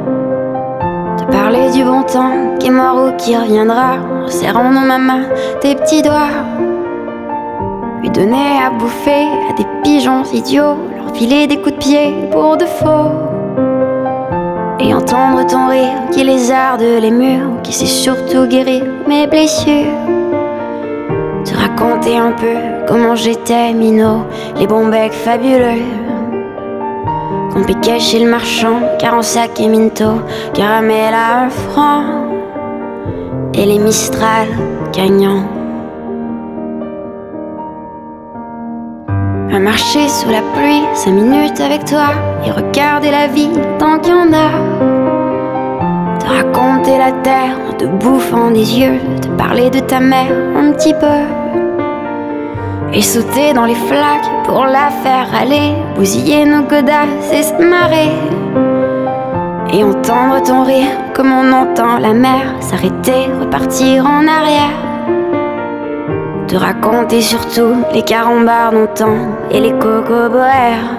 Parler 1.31 1.71
du 1.71 1.85
bon 1.85 2.03
temps 2.05 2.57
qui 2.59 2.69
est 2.69 2.71
mort 2.71 3.05
ou 3.05 3.17
qui 3.17 3.37
reviendra, 3.37 3.97
en 4.25 4.29
serrant 4.29 4.73
dans 4.73 4.81
ma 4.81 4.99
main 4.99 5.25
tes 5.61 5.75
petits 5.75 6.01
doigts. 6.01 6.31
Lui 8.01 8.09
donner 8.11 8.63
à 8.65 8.71
bouffer 8.71 9.27
à 9.51 9.53
des 9.53 9.67
pigeons 9.83 10.25
idiots, 10.33 10.77
leur 10.97 11.15
filer 11.15 11.47
des 11.47 11.59
coups 11.59 11.75
de 11.75 11.79
pied 11.81 12.15
pour 12.31 12.57
de 12.57 12.65
faux. 12.65 13.13
Et 14.81 14.95
entendre 14.95 15.47
ton 15.47 15.69
rire 15.69 15.99
qui 16.13 16.25
lézarde 16.25 16.81
les 16.81 17.11
murs, 17.11 17.61
qui 17.63 17.75
sait 17.75 17.87
surtout 17.87 18.47
guérir 18.47 18.85
mes 19.07 19.27
blessures. 19.27 19.93
Te 21.45 21.55
raconter 21.55 22.17
un 22.17 22.33
peu 22.33 22.87
comment 22.87 23.15
j'étais 23.15 23.75
minot, 23.75 24.25
les 24.59 24.67
bons 24.67 24.87
becs 24.87 25.13
fabuleux. 25.13 26.08
Qu'on 27.59 27.65
piquait 27.65 27.99
chez 27.99 28.21
le 28.21 28.31
marchand, 28.31 28.79
car 29.01 29.15
en 29.15 29.23
sac 29.23 29.59
et 29.59 29.67
minto, 29.67 30.23
caramel 30.55 31.13
à 31.13 31.41
un 31.41 31.51
franc. 31.51 32.05
Et 33.53 33.67
les 33.67 33.81
Mistral 33.81 34.47
gagnants. 34.93 35.43
À 39.53 39.59
marcher 39.59 40.09
sous 40.09 40.31
la 40.31 40.43
pluie, 40.55 40.85
cinq 40.95 41.11
minutes 41.11 41.61
avec 41.61 41.85
toi, 41.85 42.11
et 42.47 42.53
regarder 42.53 43.11
la 43.11 43.27
vie 43.27 43.51
tant 43.81 43.99
qu'il 43.99 44.13
y 44.13 44.17
en 44.17 44.33
a. 44.33 44.51
Te 46.21 46.27
raconter 46.27 46.97
la 46.97 47.11
terre 47.11 47.59
en 47.69 47.73
te 47.73 47.87
bouffant 47.87 48.53
des 48.53 48.79
yeux, 48.79 49.01
te 49.21 49.27
parler 49.37 49.69
de 49.71 49.81
ta 49.81 49.99
mère 49.99 50.31
un 50.57 50.71
petit 50.71 50.95
peu. 50.95 51.38
Et 52.93 53.03
sauter 53.03 53.53
dans 53.53 53.67
les 53.67 53.75
flaques 53.75 54.31
pour 54.45 54.65
la 54.65 54.91
faire 55.03 55.29
aller, 55.39 55.75
bousiller 55.95 56.45
nos 56.47 56.63
godasses 56.63 57.33
et 57.33 57.43
se 57.43 57.55
marrer. 57.55 58.11
Et 59.73 59.85
entendre 59.85 60.43
ton 60.43 60.65
rire 60.65 60.97
comme 61.15 61.31
on 61.31 61.53
entend 61.53 61.99
la 61.99 62.15
mer 62.15 62.55
s'arrêter, 62.61 63.29
repartir 63.41 64.07
en 64.07 64.27
arrière. 64.27 64.79
Te 66.47 66.57
raconter 66.57 67.21
surtout 67.21 67.75
les 67.93 68.03
carambars 68.03 68.73
d'antan 68.73 69.17
et 69.51 69.61
les 69.61 69.73
cocoboères. 69.73 70.97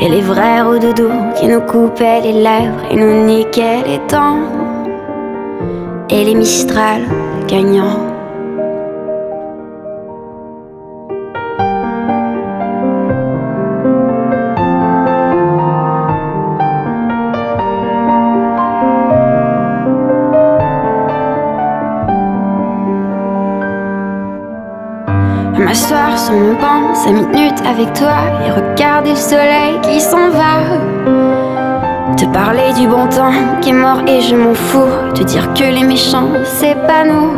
Et 0.00 0.08
les 0.08 0.22
vrais 0.22 0.62
doudou 0.80 1.10
qui 1.36 1.46
nous 1.46 1.60
coupaient 1.60 2.22
les 2.22 2.32
lèvres 2.32 2.80
et 2.90 2.96
nous 2.96 3.24
niquaient 3.26 3.82
les 3.86 4.00
dents. 4.08 4.38
Et 6.08 6.24
les 6.24 6.34
Mistral 6.34 7.02
gagnants. 7.46 8.09
Cinq 26.94 27.12
minutes 27.12 27.62
avec 27.66 27.92
toi 27.94 28.16
et 28.44 28.50
regarder 28.50 29.10
le 29.10 29.16
soleil 29.16 29.80
qui 29.82 30.00
s'en 30.00 30.30
va. 30.30 32.14
Te 32.16 32.24
parler 32.26 32.72
du 32.78 32.86
bon 32.88 33.06
temps 33.08 33.32
qui 33.60 33.70
est 33.70 33.72
mort 33.72 34.02
et 34.06 34.20
je 34.20 34.34
m'en 34.34 34.54
fous. 34.54 35.12
Te 35.14 35.22
dire 35.22 35.52
que 35.54 35.64
les 35.64 35.84
méchants, 35.84 36.28
c'est 36.44 36.74
pas 36.86 37.04
nous. 37.04 37.32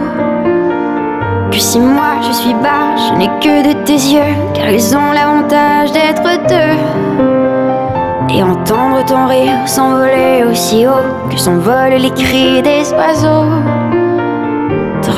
Que 1.50 1.58
si 1.58 1.78
moi 1.78 2.20
je 2.26 2.32
suis 2.32 2.54
bas, 2.54 2.96
je 2.96 3.18
n'ai 3.18 3.28
que 3.40 3.68
de 3.68 3.84
tes 3.84 3.92
yeux, 3.92 4.34
car 4.54 4.70
ils 4.70 4.96
ont 4.96 5.12
l'avantage 5.12 5.92
d'être 5.92 6.22
deux. 6.48 8.34
Et 8.34 8.42
entendre 8.42 9.04
ton 9.04 9.26
rire 9.26 9.66
s'envoler 9.66 10.44
aussi 10.50 10.86
haut 10.86 11.28
que 11.30 11.36
s'envolent 11.36 12.00
les 12.00 12.10
cris 12.10 12.62
des 12.62 12.90
oiseaux 12.94 13.81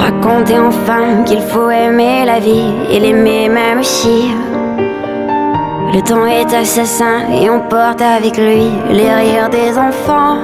raconter 0.04 0.58
enfin 0.58 1.22
qu'il 1.24 1.40
faut 1.40 1.70
aimer 1.70 2.26
la 2.26 2.38
vie 2.38 2.72
et 2.90 3.00
l'aimer 3.00 3.48
même 3.48 3.82
si 3.82 4.18
le 5.94 6.00
temps 6.02 6.26
est 6.26 6.52
assassin 6.52 7.16
et 7.40 7.48
on 7.48 7.60
porte 7.60 8.02
avec 8.02 8.36
lui 8.36 8.66
les 8.90 9.10
rires 9.20 9.48
des 9.48 9.78
enfants 9.78 10.36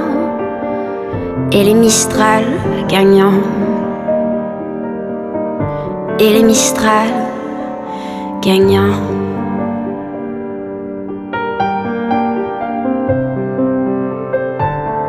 et 1.52 1.62
les 1.62 1.74
Mistral 1.74 2.44
gagnants 2.88 3.42
et 6.18 6.30
les 6.32 6.42
Mistral 6.42 7.08
gagnants. 8.40 8.98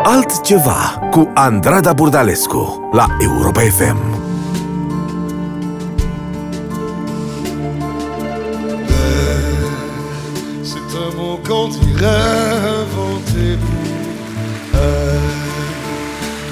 Altceva 0.06 0.80
cu 1.14 1.22
Andrada 1.38 1.94
Burdalescu 1.94 2.64
la 2.94 3.08
Europa 3.22 3.62
FM. 3.64 4.11
Pour 12.02 13.22
elle. 13.38 13.60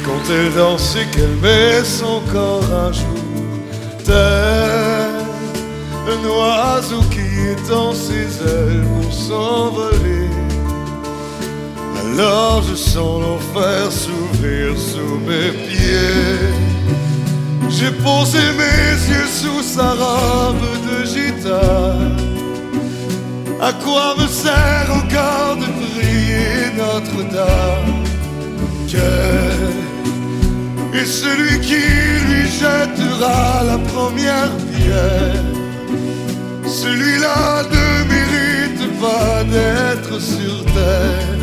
Quand 0.05 0.31
elle 0.31 0.53
danse 0.53 0.95
et 0.95 1.05
qu'elle 1.15 1.35
met 1.41 1.83
son 1.83 2.21
corps 2.31 2.63
un 2.71 2.91
jour, 2.91 3.05
tel 4.03 5.09
un 6.07 6.27
oiseau 6.27 7.01
qui 7.11 7.51
étend 7.51 7.93
ses 7.93 8.27
ailes 8.47 8.85
pour 9.01 9.13
s'envoler. 9.13 10.29
Alors 12.01 12.63
je 12.63 12.75
sens 12.75 13.21
l'enfer 13.21 13.91
s'ouvrir 13.91 14.77
sous 14.77 15.19
mes 15.27 15.51
pieds. 15.67 16.49
J'ai 17.69 17.91
posé 17.91 18.39
mes 18.57 19.13
yeux 19.13 19.27
sous 19.27 19.61
sa 19.61 19.91
robe 19.91 20.57
de 20.87 21.05
gitane. 21.05 22.28
À 23.61 23.73
quoi 23.73 24.15
me 24.17 24.27
sert 24.27 24.89
encore 24.89 25.57
de 25.57 25.65
prier 25.81 26.71
Notre-Dame? 26.77 27.99
Et 30.93 31.05
celui 31.05 31.59
qui 31.59 31.83
lui 32.27 32.47
jettera 32.47 33.63
la 33.63 33.77
première 33.93 34.51
pierre? 34.73 35.43
Celui-là 36.65 37.63
ne 37.75 37.87
mérite 38.13 38.99
pas 38.99 39.43
d'être 39.43 40.19
sur 40.19 40.65
terre. 40.73 41.37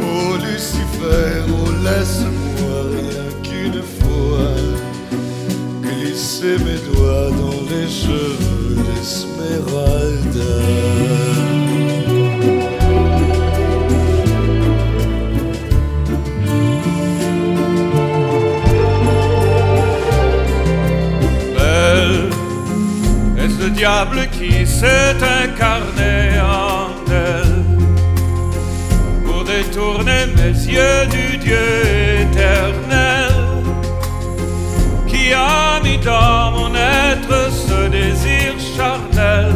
Oh 0.00 0.36
Lucifer, 0.36 1.42
oh 1.48 1.70
laisse-moi 1.84 2.78
rien 2.96 3.26
qu'une 3.42 3.82
fois 3.98 4.54
Glisser 5.82 6.56
mes 6.64 6.80
doigts 6.92 7.30
dans 7.30 7.62
les 7.70 7.88
cheveux 7.88 8.19
diable 23.80 24.28
qui 24.32 24.66
s'est 24.66 25.16
incarné 25.42 26.38
en 26.38 26.90
elle 27.10 27.60
détourner 29.52 30.26
mes 30.36 30.56
yeux 30.76 31.06
du 31.16 31.38
Dieu 31.38 31.66
éternel 32.24 33.32
qui 35.08 35.32
a 35.32 35.80
mis 35.82 35.96
dans 35.96 36.50
mon 36.56 36.74
être 36.74 37.38
ce 37.50 37.88
désir 37.88 38.52
charnel 38.76 39.54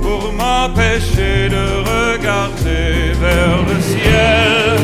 pour 0.00 0.32
m'empêcher 0.32 1.48
de 1.56 1.64
regarder 1.92 3.12
vers 3.24 3.58
le 3.68 3.78
ciel. 3.90 4.78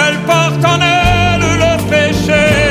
Elle 0.00 0.18
porte 0.32 0.64
en 0.74 0.78
elle 1.00 1.46
le 1.64 1.74
péché 1.90 2.61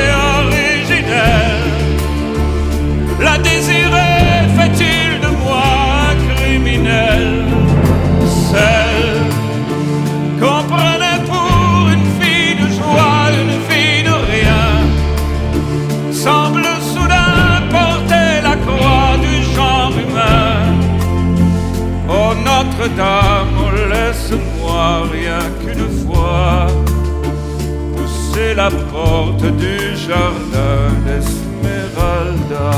Notre-Dame, 22.82 23.90
laisse-moi 23.90 25.02
rien 25.12 25.38
qu'une 25.60 25.88
fois 26.04 26.66
pousser 27.96 28.54
la 28.54 28.70
porte 28.70 29.44
du 29.56 29.96
jardin 29.96 30.90
d'Esmeralda. 31.06 32.70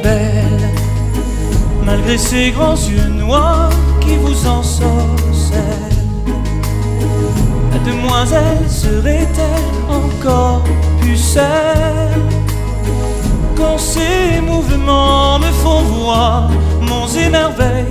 belle, 0.00 0.70
malgré 1.84 2.16
ses 2.18 2.52
grands 2.52 2.76
yeux 2.76 3.08
noirs 3.08 3.77
demoiselle 7.88 8.68
serait-elle 8.68 9.70
encore 9.88 10.64
pucelle 11.00 12.22
quand 13.56 13.78
ses 13.78 14.40
mouvements 14.40 15.38
me 15.38 15.50
font 15.62 15.82
voir 15.82 16.50
mon 16.80 17.06
émerveil 17.08 17.86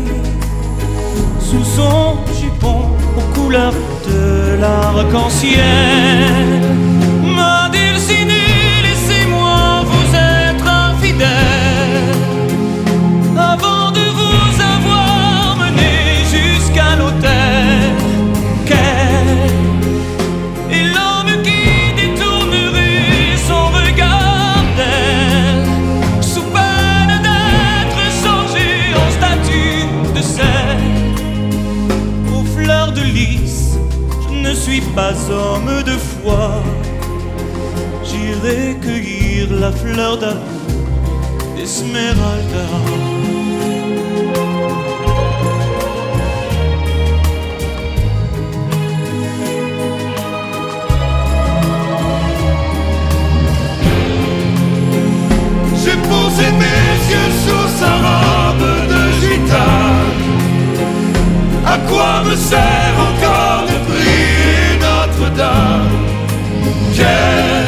sous 1.39 1.63
son 1.63 2.17
jupon 2.39 2.81
aux 3.17 3.39
couleurs 3.39 3.73
de 4.07 4.59
l'arc-en-ciel. 4.61 6.86
Pas 34.97 35.13
homme 35.29 35.83
de 35.83 35.95
foi. 36.09 36.49
J'irai 38.03 38.75
cueillir 38.81 39.45
la 39.63 39.71
fleur 39.71 40.17
d'amour 40.17 40.41
d'Esmeralda. 41.55 42.65
J'ai 55.81 55.97
posé 56.11 56.45
mes 56.63 56.93
yeux 57.11 57.31
sous 57.43 57.67
sa 57.79 57.91
robe 58.05 58.69
de 58.91 59.01
gitane. 59.21 60.25
À 61.73 61.77
quoi 61.87 62.23
me 62.27 62.35
sert 62.35 62.95
encore 63.09 63.26
Notre-Dame 65.27 65.89
Quel 66.95 67.65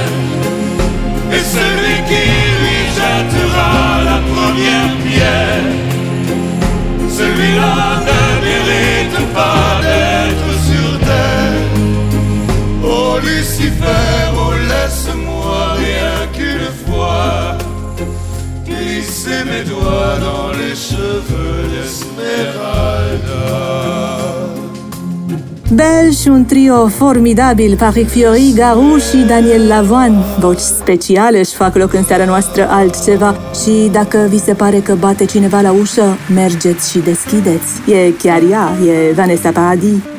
est 1.37 1.43
celui 1.43 1.95
qui 2.07 2.25
lui 2.59 2.79
jettera 2.95 4.03
la 4.03 4.19
première 4.33 4.93
pierre 5.05 5.71
Celui-là 7.09 7.75
ne 8.09 8.21
mérite 8.45 9.33
pas 9.33 9.81
d'être 9.81 10.51
sur 10.67 10.99
terre. 10.99 11.63
Oh 12.83 13.19
Lucifer, 13.21 14.31
oh 14.35 14.53
laisse-moi 14.53 15.73
rien 15.77 16.27
qu'une 16.33 16.71
fois 16.85 17.57
glisser 18.65 19.43
mes 19.45 19.63
doigts 19.63 20.17
dans 20.19 20.51
les 20.57 20.75
cheveux 20.75 20.98
Bel 25.73 26.11
și 26.21 26.27
un 26.27 26.45
trio 26.45 26.87
formidabil, 26.87 27.75
Patrick 27.77 28.09
Fiori, 28.09 28.53
Garu 28.55 28.97
și 28.97 29.17
Daniel 29.27 29.67
Lavoan. 29.67 30.23
Voci 30.39 30.59
speciale 30.59 31.39
își 31.39 31.53
fac 31.55 31.75
loc 31.75 31.93
în 31.93 32.03
seara 32.03 32.25
noastră 32.25 32.67
altceva 32.69 33.35
și 33.63 33.89
dacă 33.91 34.27
vi 34.29 34.39
se 34.39 34.53
pare 34.53 34.79
că 34.79 34.95
bate 34.95 35.25
cineva 35.25 35.61
la 35.61 35.71
ușă, 35.71 36.17
mergeți 36.33 36.91
și 36.91 36.99
deschideți. 36.99 37.91
E 37.91 38.11
chiar 38.11 38.41
ea, 38.51 38.71
e 38.85 39.13
Vanessa 39.13 39.51
Paradis. 39.51 40.18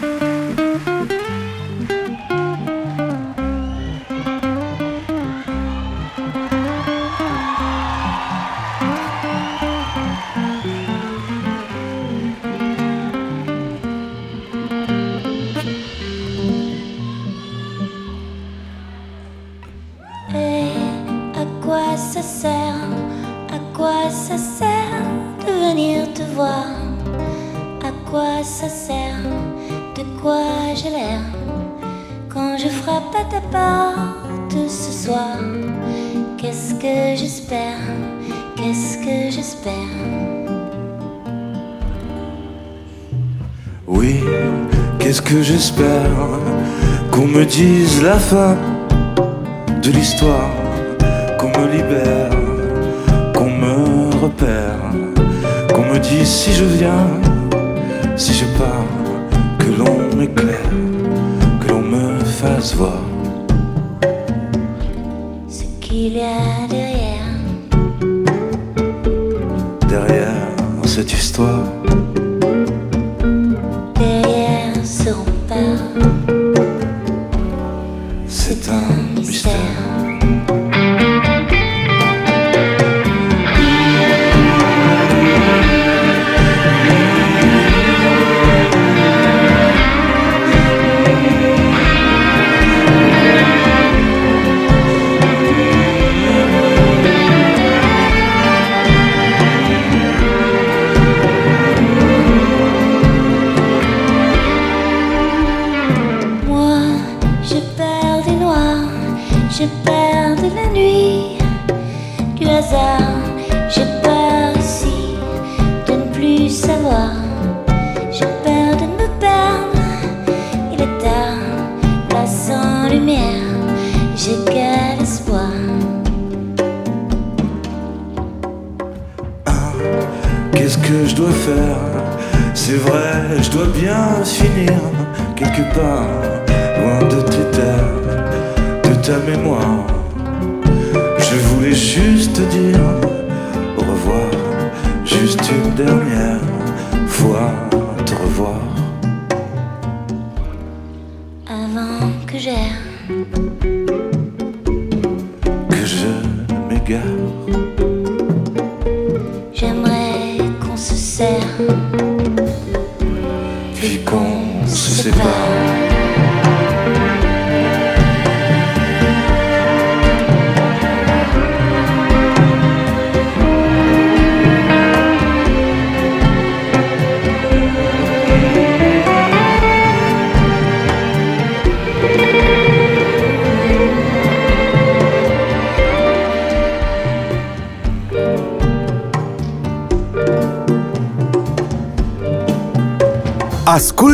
far 48.30 48.59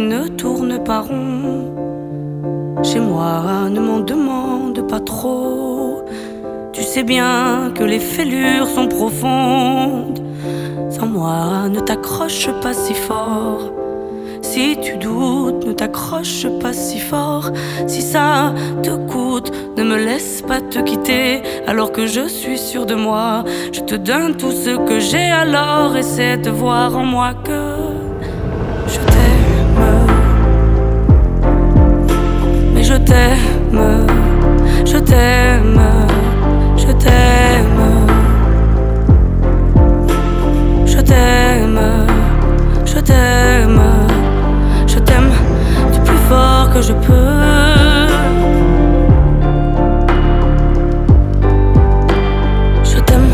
Ne 0.00 0.28
tourne 0.28 0.82
pas 0.82 1.00
rond. 1.00 1.72
Chez 2.82 3.00
moi, 3.00 3.68
ne 3.70 3.80
m'en 3.80 4.00
demande 4.00 4.86
pas 4.88 5.00
trop. 5.00 6.04
Tu 6.72 6.82
sais 6.82 7.02
bien 7.02 7.72
que 7.74 7.84
les 7.84 7.98
fêlures 7.98 8.66
sont 8.66 8.88
profondes. 8.88 10.20
Sans 10.90 11.06
moi, 11.06 11.68
ne 11.68 11.80
t'accroche 11.80 12.50
pas 12.62 12.74
si 12.74 12.94
fort. 12.94 13.72
Si 14.42 14.78
tu 14.80 14.96
doutes, 14.96 15.66
ne 15.66 15.72
t'accroche 15.72 16.46
pas 16.60 16.72
si 16.72 16.98
fort. 16.98 17.50
Si 17.86 18.02
ça 18.02 18.54
te 18.82 18.90
coûte, 18.90 19.52
ne 19.76 19.84
me 19.84 19.96
laisse 19.96 20.42
pas 20.42 20.60
te 20.60 20.78
quitter 20.78 21.42
alors 21.66 21.92
que 21.92 22.06
je 22.06 22.28
suis 22.28 22.58
sûr 22.58 22.86
de 22.86 22.94
moi. 22.94 23.44
Je 23.72 23.80
te 23.80 23.94
donne 23.94 24.36
tout 24.36 24.52
ce 24.52 24.76
que 24.88 25.00
j'ai 25.00 25.30
alors 25.30 25.96
essaie 25.96 26.36
de 26.36 26.50
voir 26.50 26.96
en 26.96 27.04
moi 27.04 27.34
que 27.34 27.75
t'aime, 33.06 34.06
je 34.84 34.98
t'aime, 34.98 35.80
je 36.76 36.90
t'aime, 37.02 37.82
je 40.86 41.00
t'aime, 41.00 41.80
je 42.84 42.98
t'aime, 43.00 43.80
je 44.86 44.98
t'aime 44.98 45.30
du 45.92 46.00
plus 46.00 46.20
fort 46.28 46.70
que 46.74 46.82
je 46.82 46.92
peux. 46.92 48.06
Je 52.84 52.98
t'aime 53.00 53.28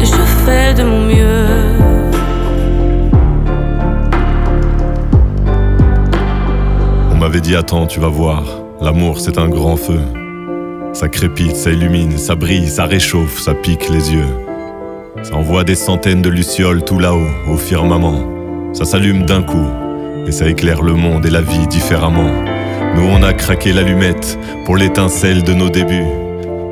et 0.00 0.04
je 0.04 0.22
fais 0.44 0.74
de 0.74 0.84
mon 0.84 1.00
mieux. 1.00 1.46
On 7.12 7.16
m'avait 7.16 7.40
dit 7.40 7.56
attends, 7.56 7.86
tu 7.86 8.00
vas 8.00 8.08
voir. 8.08 8.59
L'amour, 8.92 9.20
c'est 9.20 9.38
un 9.38 9.48
grand 9.48 9.76
feu. 9.76 10.00
Ça 10.92 11.06
crépite, 11.06 11.54
ça 11.54 11.70
illumine, 11.70 12.18
ça 12.18 12.34
brille, 12.34 12.66
ça 12.66 12.86
réchauffe, 12.86 13.38
ça 13.38 13.54
pique 13.54 13.88
les 13.88 14.12
yeux. 14.12 14.26
Ça 15.22 15.36
envoie 15.36 15.62
des 15.62 15.76
centaines 15.76 16.22
de 16.22 16.28
lucioles 16.28 16.84
tout 16.84 16.98
là-haut, 16.98 17.28
au 17.48 17.56
firmament. 17.56 18.24
Ça 18.72 18.84
s'allume 18.84 19.26
d'un 19.26 19.44
coup, 19.44 19.68
et 20.26 20.32
ça 20.32 20.48
éclaire 20.48 20.82
le 20.82 20.94
monde 20.94 21.24
et 21.24 21.30
la 21.30 21.40
vie 21.40 21.68
différemment. 21.68 22.32
Nous, 22.96 23.04
on 23.04 23.22
a 23.22 23.32
craqué 23.32 23.72
l'allumette 23.72 24.36
pour 24.64 24.76
l'étincelle 24.76 25.44
de 25.44 25.54
nos 25.54 25.68
débuts. 25.68 26.10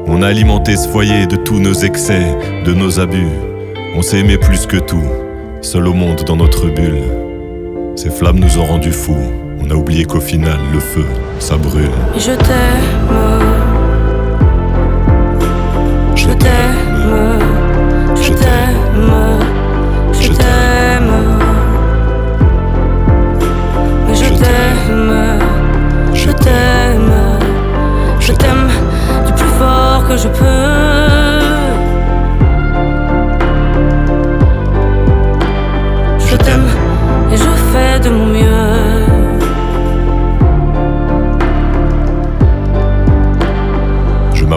On 0.09 0.21
a 0.23 0.27
alimenté 0.27 0.77
ce 0.77 0.89
foyer 0.89 1.29
de 1.29 1.37
tous 1.37 1.61
nos 1.61 1.75
excès, 1.75 2.37
de 2.65 2.75
nos 2.75 2.99
abus. 2.99 3.31
On 3.95 4.03
s'est 4.03 4.19
aimé 4.19 4.39
plus 4.39 4.67
que 4.67 4.79
tout, 4.79 5.07
seul 5.61 5.87
au 5.87 5.95
monde 5.95 6.25
dans 6.27 6.37
notre 6.37 6.67
bulle. 6.67 6.99
Ces 7.95 8.11
flammes 8.11 8.41
nous 8.41 8.59
ont 8.59 8.67
rendus 8.67 8.91
fous. 8.91 9.48
On 9.61 9.71
a 9.71 9.75
oublié 9.75 10.05
qu'au 10.05 10.21
final, 10.21 10.59
le 10.73 10.81
feu, 10.81 11.05
ça 11.39 11.57
brûle. 11.57 11.91
Je 12.17 12.33
t'aime. 12.33 13.19
Je 16.15 16.29
t'aime. 16.29 17.39
Je 18.17 18.33
t'aime. 18.33 19.41
Je 20.21 20.33
t'aime. 20.33 21.39
je 24.15 24.29
t'aime. 24.29 25.39
Je 26.15 26.31
t'aime. 26.33 27.13
Je 28.21 28.33
t'aime 28.33 28.69
du 29.27 29.33
plus 29.33 29.53
fort 29.59 30.05
que 30.09 30.17
je 30.17 30.29
peux. 30.29 31.08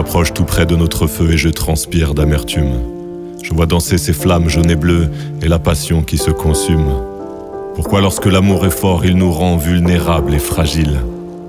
M'approche 0.02 0.34
tout 0.34 0.42
près 0.42 0.66
de 0.66 0.74
notre 0.74 1.06
feu 1.06 1.30
et 1.30 1.36
je 1.36 1.48
transpire 1.48 2.12
d'amertume. 2.12 2.72
Je 3.40 3.54
vois 3.54 3.66
danser 3.66 3.98
ces 3.98 4.12
flammes 4.12 4.48
jaunes 4.48 4.68
et 4.68 4.74
bleues 4.74 5.08
et 5.40 5.46
la 5.46 5.60
passion 5.60 6.02
qui 6.02 6.18
se 6.18 6.32
consume. 6.32 6.92
Pourquoi 7.76 8.00
lorsque 8.00 8.26
l'amour 8.26 8.66
est 8.66 8.76
fort, 8.76 9.04
il 9.04 9.16
nous 9.16 9.30
rend 9.30 9.56
vulnérables 9.56 10.34
et 10.34 10.40
fragiles? 10.40 10.98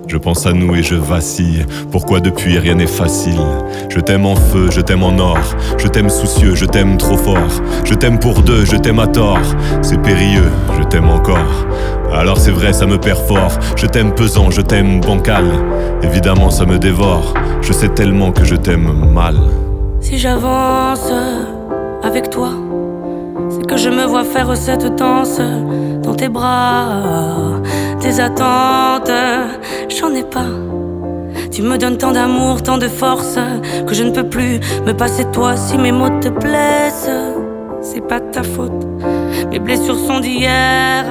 Je 0.08 0.18
pense 0.18 0.46
à 0.46 0.54
nous 0.54 0.76
et 0.76 0.84
je 0.84 0.96
vacille. 0.96 1.66
Pourquoi 1.92 2.20
depuis 2.20 2.58
rien 2.58 2.76
n'est 2.76 2.88
facile? 2.88 3.40
Je 3.90 4.00
t'aime 4.00 4.26
en 4.26 4.36
feu, 4.36 4.70
je 4.72 4.82
t'aime 4.82 5.04
en 5.04 5.18
or. 5.18 5.38
Je 5.78 5.88
t'aime 5.88 6.10
soucieux, 6.10 6.56
je 6.56 6.66
t'aime 6.66 6.98
trop 6.98 7.18
fort. 7.18 7.62
Je 7.84 7.94
t'aime 7.94 8.20
pour 8.20 8.42
deux, 8.42 8.66
je 8.66 8.76
t'aime 8.76 9.00
à 9.00 9.08
tort. 9.08 9.40
C'est 9.82 10.02
périlleux, 10.02 10.52
je 10.78 10.84
t'aime 10.84 11.10
encore. 11.10 11.66
Alors 12.14 12.38
c'est 12.38 12.52
vrai, 12.52 12.74
ça 12.74 12.86
me 12.86 12.98
perd 12.98 13.20
fort. 13.28 13.58
Je 13.76 13.88
t'aime 13.88 14.14
pesant, 14.14 14.52
je 14.52 14.62
t'aime 14.62 15.02
bancal. 15.02 15.46
Évidemment, 16.04 16.50
ça 16.50 16.66
me 16.66 16.78
dévore. 16.78 17.34
Je 17.62 17.74
sais 17.74 17.90
tellement 17.90 18.32
que 18.32 18.44
je 18.44 18.56
t'aime 18.56 19.12
mal. 19.14 19.36
Si 20.00 20.18
j'avance 20.18 21.12
avec 22.04 22.30
toi, 22.30 22.50
c'est 23.50 23.66
que 23.66 23.78
je 23.78 23.90
me 23.90 24.06
vois 24.06 24.26
faire 24.26 24.56
cette 24.56 24.96
danse 24.96 25.40
dans 26.04 26.14
tes 26.14 26.30
bras. 26.30 27.54
Tes 28.04 28.20
attentes, 28.20 29.10
j'en 29.88 30.14
ai 30.14 30.24
pas. 30.24 30.52
Tu 31.54 31.62
me 31.62 31.78
donnes 31.78 31.98
tant 31.98 32.12
d'amour, 32.12 32.62
tant 32.62 32.78
de 32.78 32.90
force 32.90 33.40
que 33.88 33.94
je 33.94 34.04
ne 34.04 34.12
peux 34.12 34.28
plus 34.28 34.60
me 34.86 34.92
passer 34.92 35.24
de 35.24 35.32
toi 35.32 35.56
si 35.56 35.78
mes 35.78 35.94
mots 35.94 36.20
te 36.20 36.28
blessent. 36.28 37.10
C'est 37.82 38.06
pas 38.06 38.20
ta 38.20 38.44
faute, 38.44 38.86
mes 39.50 39.60
blessures 39.60 39.98
sont 39.98 40.20
d'hier. 40.20 41.06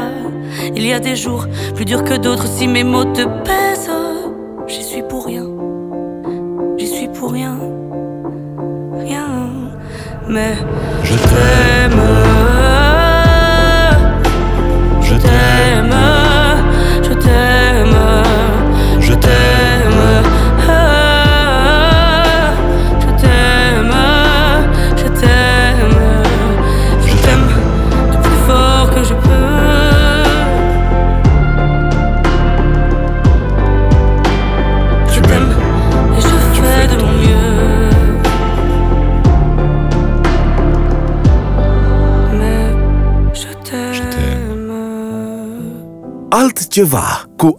Il 0.76 0.86
y 0.86 0.92
a 0.92 1.00
des 1.00 1.16
jours 1.16 1.46
plus 1.74 1.86
durs 1.86 2.04
que 2.04 2.18
d'autres 2.18 2.46
si 2.46 2.68
mes 2.68 2.84
mots 2.84 3.04
te 3.04 3.22
pèsent. 3.22 3.88
J'y 4.66 4.84
suis 4.84 5.02
pour 5.02 5.24
rien, 5.24 5.46
j'y 6.76 6.88
suis 6.88 7.08
pour 7.08 7.32
rien, 7.32 7.56
rien. 8.98 9.48
Mais 10.28 10.52
je 11.04 11.14
t'aime, 11.14 11.71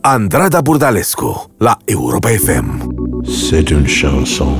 Andrada 0.04 0.64
la 1.60 1.78
Europa 1.88 2.32
FM. 2.32 2.80
C'est 3.24 3.70
une 3.70 3.86
chanson 3.86 4.56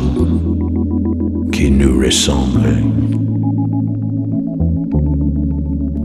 qui 1.52 1.72
nous 1.72 1.98
ressemble. 1.98 2.84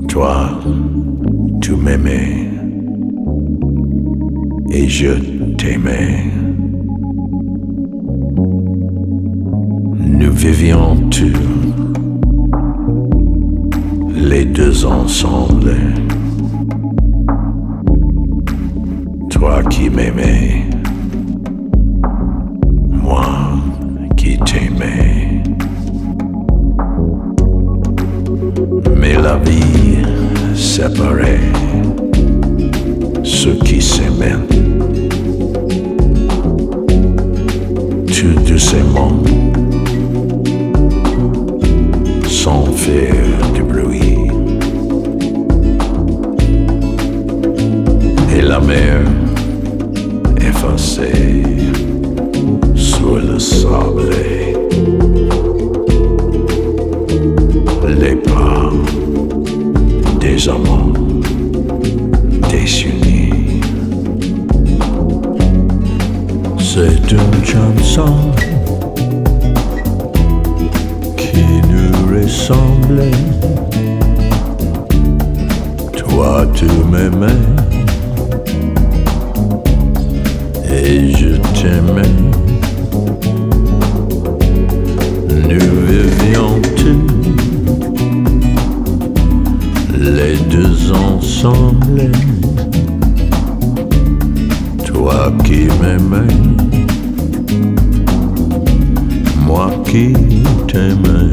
Toi, 0.09 0.59
tu 1.61 1.77
m'aimais 1.77 2.51
et 4.71 4.89
je 4.89 5.13
t'aimais. 5.59 6.25
Nous 9.99 10.33
vivions 10.33 10.97
tous 11.11 11.33
les 14.15 14.47
deux 14.47 14.87
ensemble. 14.87 15.77
Toi 19.39 19.63
qui 19.71 19.89
m'aimais, 19.89 20.67
moi 22.91 23.25
qui 24.17 24.37
t'aimais. 24.39 25.41
Mais 28.97 29.15
la 29.15 29.37
vie 29.37 30.03
séparait 30.57 31.39
ceux 33.23 33.55
qui 33.65 33.81
s'aimaient. 33.81 34.43
Tout 38.09 38.41
doucement, 38.45 39.13
sans 42.27 42.65
faire 42.73 43.53
de 43.57 43.63
bruit. 43.63 44.19
Et 48.37 48.43
la 48.43 48.59
mer 48.59 49.03
effacée 50.59 51.43
sur 52.75 53.17
le 53.17 53.39
sable. 53.39 54.11
Les 58.01 58.17
pas 58.17 58.71
des 60.21 60.49
amants 60.49 60.93
désunis. 62.51 63.61
C'est 66.59 67.13
une 67.13 67.45
chanson 67.45 68.33
qui 71.17 71.45
nous 71.71 72.17
ressemble. 72.17 73.11
Toi, 75.97 76.47
tu 76.55 76.67
m'aimais 76.91 77.58
et 80.71 81.13
je 81.13 81.37
t'aimais. 81.55 82.15
Nous 85.49 85.71
vivions 85.87 86.61
tous 86.77 87.03
les 89.99 90.37
deux 90.51 90.93
ensemble. 90.93 92.11
Toi 94.85 95.33
qui 95.45 95.69
m'aimais, 95.81 96.35
moi 99.47 99.71
qui 99.85 100.13
t'aimais. 100.67 101.33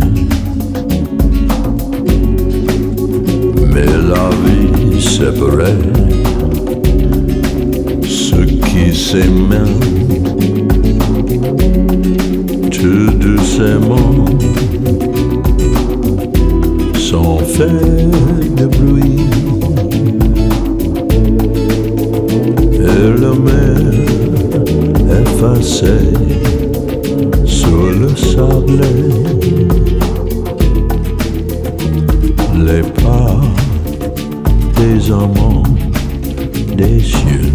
Mais 3.73 3.85
la 3.85 4.29
vie 4.43 5.01
séparait 5.01 5.75
qui 9.05 9.11
s'aimaient 9.11 9.57
tout 12.71 13.11
doucement 13.17 14.25
sans 16.97 17.37
faire 17.37 17.69
de 18.57 18.65
bruit. 18.65 19.19
Et 22.73 23.21
la 23.21 23.33
mer 23.33 23.77
effacée 25.21 26.13
sur 27.45 27.91
le 28.01 28.09
sable, 28.15 28.81
les 32.65 32.83
pas 33.03 33.41
des 34.77 35.11
amants 35.11 35.63
désunis. 36.75 37.54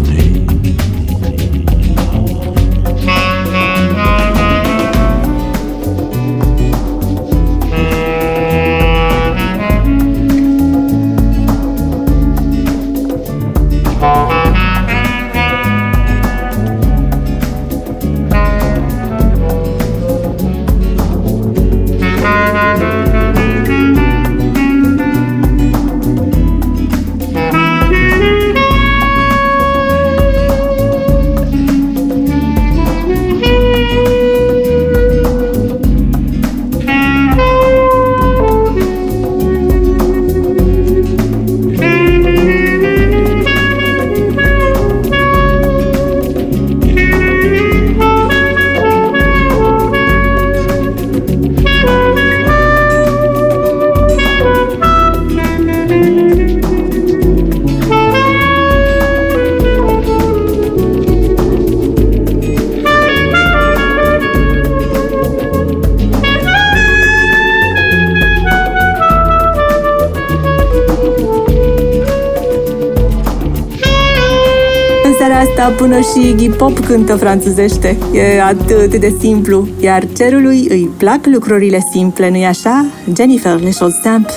până 75.91 76.03
și 76.03 76.29
Iggy 76.29 76.49
Pop 76.49 76.79
cântă 76.79 77.15
franțuzește. 77.15 77.97
E 78.13 78.41
atât 78.41 78.95
de 78.95 79.15
simplu. 79.19 79.67
Iar 79.79 80.03
cerului 80.17 80.67
îi 80.69 80.89
plac 80.97 81.25
lucrurile 81.25 81.79
simple, 81.91 82.29
nu-i 82.29 82.45
așa? 82.45 82.85
Jennifer, 83.15 83.59
les 83.59 83.77
choses 83.77 83.99
simples. 84.03 84.33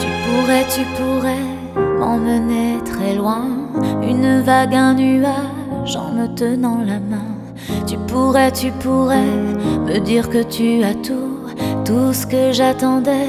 Tu 0.00 0.06
pourrais, 0.24 0.64
tu 0.74 0.82
pourrais 0.96 1.44
m'emmener 1.98 2.80
très 2.84 3.14
loin 3.16 3.44
Une 4.10 4.42
vague, 4.44 4.74
un 4.74 4.94
nuage 4.94 5.96
en 5.96 6.08
me 6.16 6.26
tenant 6.34 6.80
la 6.86 6.98
main 7.10 7.28
Tu 7.86 7.96
pourrais, 8.06 8.50
tu 8.50 8.72
pourrais 8.82 9.32
me 9.86 9.98
dire 9.98 10.28
que 10.28 10.42
tu 10.54 10.82
as 10.82 10.96
tout 11.06 11.34
Tout 11.84 12.12
ce 12.12 12.24
que 12.26 12.52
j'attendais 12.52 13.28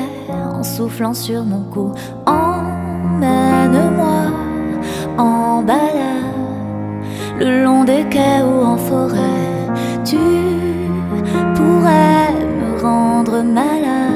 en 0.57 0.63
soufflant 0.63 1.13
sur 1.13 1.43
mon 1.43 1.63
cou 1.73 1.91
balade 5.65 6.35
le 7.39 7.63
long 7.63 7.83
des 7.83 8.05
quais 8.09 8.41
ou 8.43 8.63
en 8.63 8.77
forêt. 8.77 9.45
Tu 10.03 10.17
pourrais 11.55 12.31
me 12.59 12.81
rendre 12.81 13.41
malade. 13.41 14.11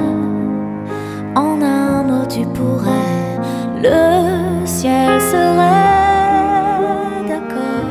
En 1.35 1.61
un 1.61 2.03
mot, 2.03 2.25
tu 2.29 2.41
pourrais. 2.45 3.39
Le 3.81 4.65
ciel 4.65 5.19
serait 5.21 5.67
d'accord. 7.27 7.89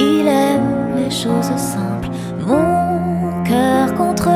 Il 0.00 0.28
aime 0.28 0.96
les 0.96 1.10
choses 1.10 1.52
simples. 1.56 2.10
Mon 2.46 3.42
cœur 3.44 3.94
contre 3.94 4.30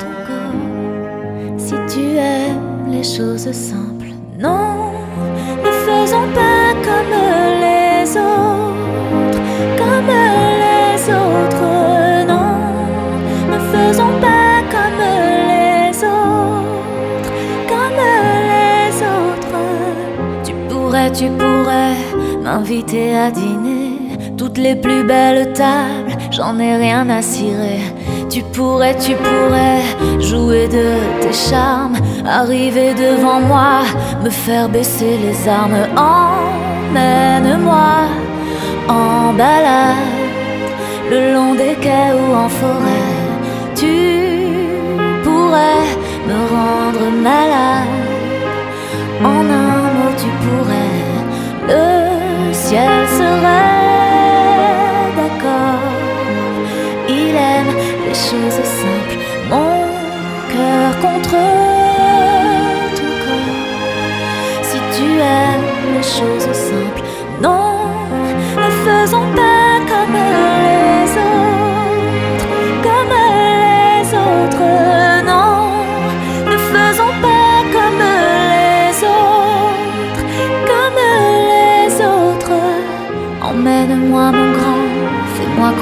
ton 0.00 0.14
corps. 0.26 1.58
Si 1.58 1.74
tu 1.88 2.16
aimes 2.16 2.90
les 2.90 3.04
choses 3.04 3.50
simples, 3.52 4.12
non, 4.38 4.83
m'inviter 22.44 23.16
à 23.16 23.30
dîner, 23.30 23.92
toutes 24.36 24.58
les 24.58 24.76
plus 24.76 25.02
belles 25.02 25.54
tables, 25.54 26.12
j'en 26.30 26.58
ai 26.58 26.76
rien 26.76 27.08
à 27.08 27.22
cirer. 27.22 27.80
Tu 28.28 28.42
pourrais, 28.54 28.94
tu 28.96 29.12
pourrais 29.14 29.82
jouer 30.20 30.68
de 30.68 30.88
tes 31.22 31.32
charmes, 31.32 31.96
arriver 32.26 32.92
devant 32.92 33.40
moi, 33.40 33.80
me 34.22 34.28
faire 34.28 34.68
baisser 34.68 35.16
les 35.24 35.48
armes. 35.48 35.86
Emmène-moi 35.96 37.92
en 38.88 39.32
balade, 39.32 39.96
le 41.10 41.32
long 41.34 41.54
des 41.54 41.76
quais 41.80 42.12
ou 42.12 42.34
en 42.44 42.48
forêt. 42.60 43.12
Tu 43.74 43.96
pourrais 45.24 45.86
me 46.28 46.38
rendre 46.54 47.06
malade. 47.22 47.88
En 49.32 49.44
un 49.62 49.80
mot, 49.94 50.12
tu 50.22 50.28
pourrais, 50.42 50.94
le 51.68 52.03
ciel 52.68 53.06
serait 53.18 53.62
d'accord. 55.18 55.82
Il 57.08 57.34
aime 57.52 57.72
les 58.06 58.18
choses 58.28 58.63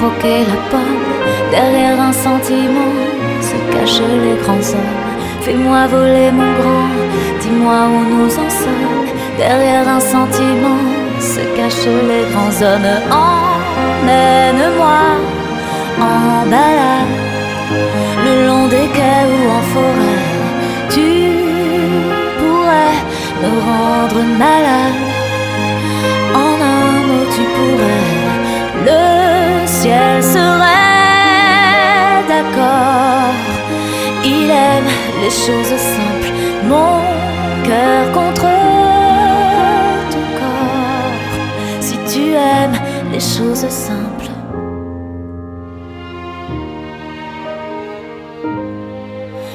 la 0.02 0.58
pomme. 0.70 0.98
Derrière 1.50 2.00
un 2.00 2.12
sentiment 2.12 2.92
se 3.40 3.56
cachent 3.72 4.00
les 4.00 4.36
grands 4.42 4.66
hommes. 4.74 4.98
Fais-moi 5.42 5.86
voler 5.86 6.30
mon 6.32 6.52
grand, 6.60 6.88
dis-moi 7.40 7.86
où 7.86 8.04
nous 8.14 8.32
en 8.32 8.50
sommes. 8.50 9.06
Derrière 9.38 9.88
un 9.88 10.00
sentiment 10.00 10.82
se 11.20 11.40
cachent 11.56 11.86
les 12.10 12.24
grands 12.32 12.56
hommes. 12.66 12.94
Emmène-moi 13.10 15.02
en 16.00 16.46
balade, 16.50 17.12
le 18.24 18.46
long 18.46 18.66
des 18.66 18.88
quais 18.96 19.26
ou 19.34 19.50
en 19.58 19.62
forêt. 19.72 20.20
Tu 20.90 21.10
pourrais 22.38 22.98
me 23.40 23.50
rendre 23.68 24.22
malade. 24.38 25.00
En 26.34 26.54
un 26.74 27.06
mot, 27.06 27.24
tu 27.34 27.42
pourrais, 27.54 28.21
le 28.84 29.66
ciel 29.66 30.22
serait 30.22 30.72
d'accord. 32.28 33.34
Il 34.24 34.50
aime 34.50 34.90
les 35.22 35.30
choses 35.30 35.76
simples, 35.76 36.32
mon 36.68 37.00
cœur 37.66 38.12
contre 38.12 38.48
ton 40.12 40.24
corps. 40.38 41.16
Si 41.80 41.96
tu 42.12 42.22
aimes 42.34 42.78
les 43.12 43.20
choses 43.20 43.68
simples. 43.68 44.30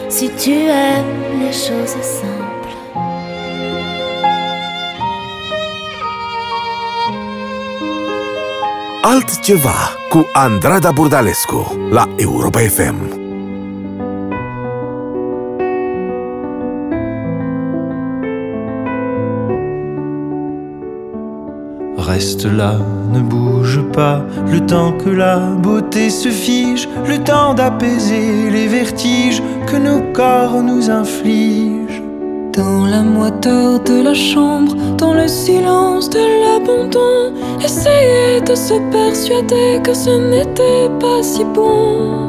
Si 0.09 0.29
tu 0.29 0.51
aimes 0.51 1.41
les 1.41 1.53
choses 1.53 1.97
simples. 2.01 2.26
Reste 21.97 22.45
là, 22.45 22.75
ne 23.11 23.19
bouge 23.21 23.81
pas, 23.91 24.21
le 24.51 24.65
temps 24.65 24.93
que 24.93 25.09
la 25.09 25.39
beauté 25.39 26.09
se 26.09 26.29
fige, 26.29 26.87
le 27.07 27.17
temps 27.17 27.53
d'apaiser 27.53 28.49
les 28.49 28.67
vertiges 28.67 29.41
que 29.65 29.77
nos 29.77 30.13
corps 30.13 30.61
nous 30.61 30.89
infligent. 30.89 32.06
Dans 32.57 32.87
la 32.87 33.03
moiteur 33.03 33.79
de 33.81 34.01
la 34.01 34.15
chambre, 34.15 34.73
dans 34.97 35.13
le 35.13 35.27
silence 35.27 36.09
de 36.09 36.17
l'abandon, 36.17 37.31
essayer 37.63 38.41
de 38.41 38.55
se 38.55 38.73
persuader 38.91 39.79
que 39.83 39.93
ce 39.93 40.09
n'était 40.09 40.89
pas 40.99 41.21
si 41.21 41.45
bon. 41.45 42.26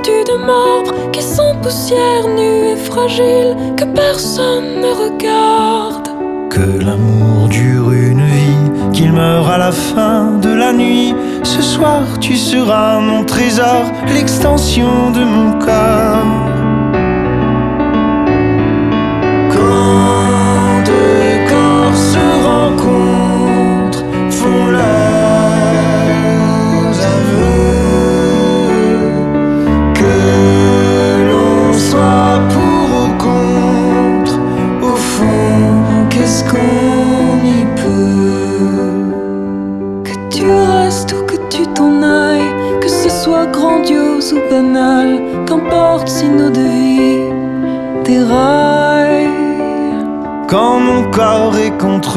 De 0.00 0.36
marbre 0.36 1.10
qui 1.12 1.22
sont 1.22 1.54
poussière 1.62 2.26
nue 2.28 2.72
et 2.72 2.76
fragile, 2.76 3.56
que 3.76 3.84
personne 3.84 4.80
ne 4.80 4.92
regarde. 5.04 6.08
Que 6.50 6.84
l'amour 6.84 7.48
dure 7.48 7.92
une 7.92 8.24
vie, 8.24 8.90
qu'il 8.92 9.12
meure 9.12 9.48
à 9.48 9.58
la 9.58 9.72
fin 9.72 10.38
de 10.40 10.50
la 10.50 10.72
nuit. 10.72 11.14
Ce 11.42 11.62
soir, 11.62 12.02
tu 12.20 12.36
seras 12.36 13.00
mon 13.00 13.24
trésor, 13.24 13.84
l'extension 14.14 15.10
de 15.12 15.24
mon 15.24 15.58
corps. 15.58 16.51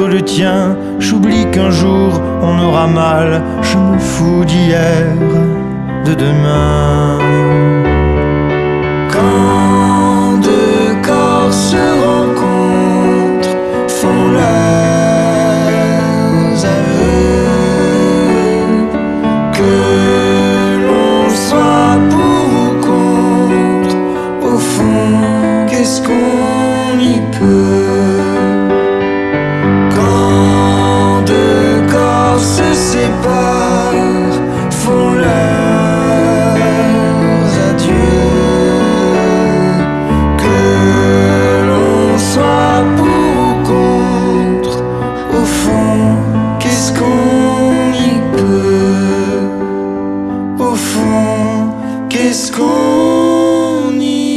Le 0.04 0.22
tien, 0.22 0.76
j'oublie 1.00 1.50
qu'un 1.52 1.72
jour 1.72 2.22
on 2.42 2.60
aura 2.60 2.88
mal. 2.88 3.42
Je 3.62 3.78
me 3.78 3.98
fous 3.98 4.44
d'hier, 4.46 5.08
de 6.06 6.14
demain. 6.14 7.18
Quand 9.12 10.38
deux 10.42 11.02
corps 11.02 11.54
se 11.54 11.78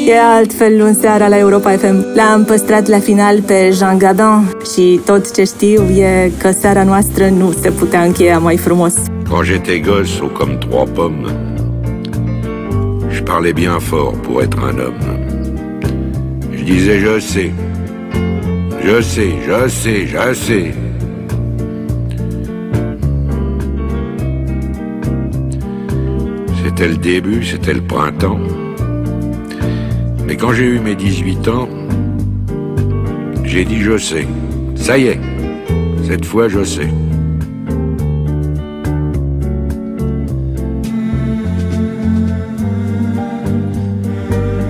E. 0.08 0.14
L-am 2.14 2.44
păstrat 2.44 2.86
la 2.86 2.98
pe 3.46 3.70
Jean 3.72 3.98
ce 5.34 5.44
știu 5.44 5.82
e 5.82 6.32
seara 6.50 6.84
noastră 6.84 7.28
nu 7.28 7.52
se 7.52 7.70
putea 7.70 8.02
încheia 8.02 8.38
mai. 8.38 8.58
Quand 9.28 9.44
j'étais 9.44 9.80
gosse, 9.80 10.20
haut 10.20 10.32
comme 10.38 10.58
trois 10.58 10.88
pommes, 10.94 11.30
je 13.10 13.22
parlais 13.22 13.52
bien 13.52 13.78
fort 13.78 14.14
pour 14.22 14.40
être 14.42 14.58
un 14.70 14.78
homme. 14.84 15.02
Je 16.56 16.62
disais 16.62 16.98
je 17.06 17.18
sais, 17.30 17.52
je 18.84 19.00
sais, 19.12 19.32
je 19.48 19.68
sais, 19.68 20.00
je 20.14 20.34
sais. 20.44 20.74
C'était 26.62 26.88
le 26.88 26.96
début, 26.96 27.44
c'était 27.44 27.74
le 27.74 27.82
printemps. 27.82 28.67
Quand 30.38 30.52
j'ai 30.52 30.66
eu 30.66 30.78
mes 30.78 30.94
18 30.94 31.48
ans, 31.48 31.68
j'ai 33.44 33.64
dit 33.64 33.80
je 33.80 33.98
sais. 33.98 34.26
Ça 34.76 34.96
y 34.96 35.08
est, 35.08 35.20
cette 36.06 36.24
fois 36.24 36.48
je 36.48 36.62
sais. 36.62 36.88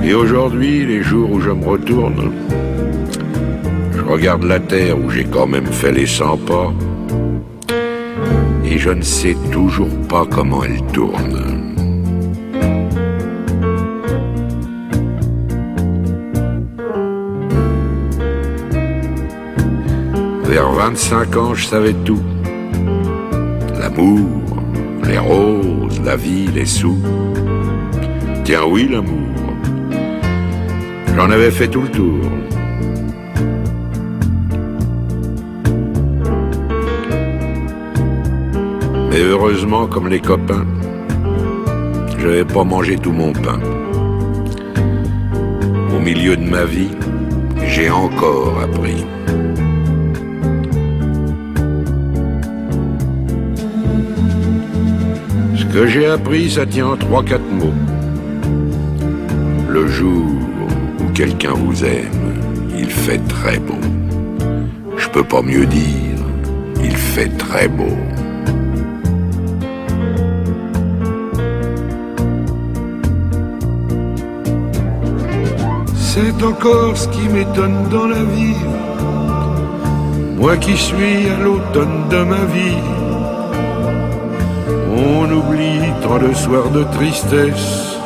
Et 0.02 0.14
aujourd'hui, 0.14 0.86
les 0.86 1.02
jours 1.02 1.30
où 1.32 1.40
je 1.40 1.50
me 1.50 1.66
retourne, 1.66 2.32
je 3.94 4.00
regarde 4.00 4.44
la 4.44 4.60
terre 4.60 4.98
où 4.98 5.10
j'ai 5.10 5.24
quand 5.24 5.46
même 5.46 5.66
fait 5.66 5.92
les 5.92 6.06
100 6.06 6.38
pas, 6.38 6.72
et 8.64 8.78
je 8.78 8.88
ne 8.88 9.02
sais 9.02 9.36
toujours 9.52 9.94
pas 10.08 10.24
comment 10.30 10.64
elle 10.64 10.80
tourne. 10.92 11.77
Vers 20.58 20.72
25 20.72 21.36
ans, 21.36 21.54
je 21.54 21.66
savais 21.66 21.94
tout. 22.04 22.20
L'amour, 23.78 24.26
les 25.06 25.16
roses, 25.16 26.00
la 26.04 26.16
vie, 26.16 26.48
les 26.48 26.66
sous. 26.66 26.98
Tiens 28.42 28.64
oui, 28.68 28.88
l'amour. 28.90 29.36
J'en 31.14 31.30
avais 31.30 31.52
fait 31.52 31.68
tout 31.68 31.82
le 31.82 31.90
tour. 31.92 32.18
Mais 39.10 39.20
heureusement, 39.20 39.86
comme 39.86 40.08
les 40.08 40.20
copains, 40.20 40.66
je 42.18 42.26
n'avais 42.26 42.44
pas 42.44 42.64
mangé 42.64 42.96
tout 42.98 43.12
mon 43.12 43.32
pain. 43.32 43.60
Au 45.96 46.00
milieu 46.00 46.36
de 46.36 46.50
ma 46.50 46.64
vie, 46.64 46.90
j'ai 47.64 47.90
encore 47.90 48.58
appris. 48.60 49.04
Que 55.78 55.86
j'ai 55.86 56.06
appris, 56.06 56.50
ça 56.50 56.66
tient 56.66 56.88
en 56.88 56.96
trois, 56.96 57.22
quatre 57.22 57.52
mots. 57.52 57.78
Le 59.68 59.86
jour 59.86 60.32
où 60.98 61.12
quelqu'un 61.12 61.52
vous 61.52 61.84
aime, 61.84 62.32
il 62.76 62.90
fait 62.90 63.20
très 63.28 63.58
beau. 63.60 63.78
Je 64.96 65.08
peux 65.10 65.22
pas 65.22 65.40
mieux 65.40 65.66
dire, 65.66 66.18
il 66.82 66.96
fait 66.96 67.28
très 67.38 67.68
beau. 67.68 67.96
C'est 75.94 76.42
encore 76.42 76.96
ce 76.96 77.06
qui 77.06 77.28
m'étonne 77.28 77.88
dans 77.88 78.08
la 78.08 78.24
vie. 78.24 78.64
Moi 80.38 80.56
qui 80.56 80.76
suis 80.76 81.28
à 81.28 81.38
l'automne 81.44 82.08
de 82.10 82.24
ma 82.24 82.44
vie, 82.56 82.82
on 84.98 85.30
oublie 85.30 85.80
tant 86.02 86.18
de 86.18 86.32
soirs 86.34 86.70
de 86.70 86.84
tristesse, 86.96 87.96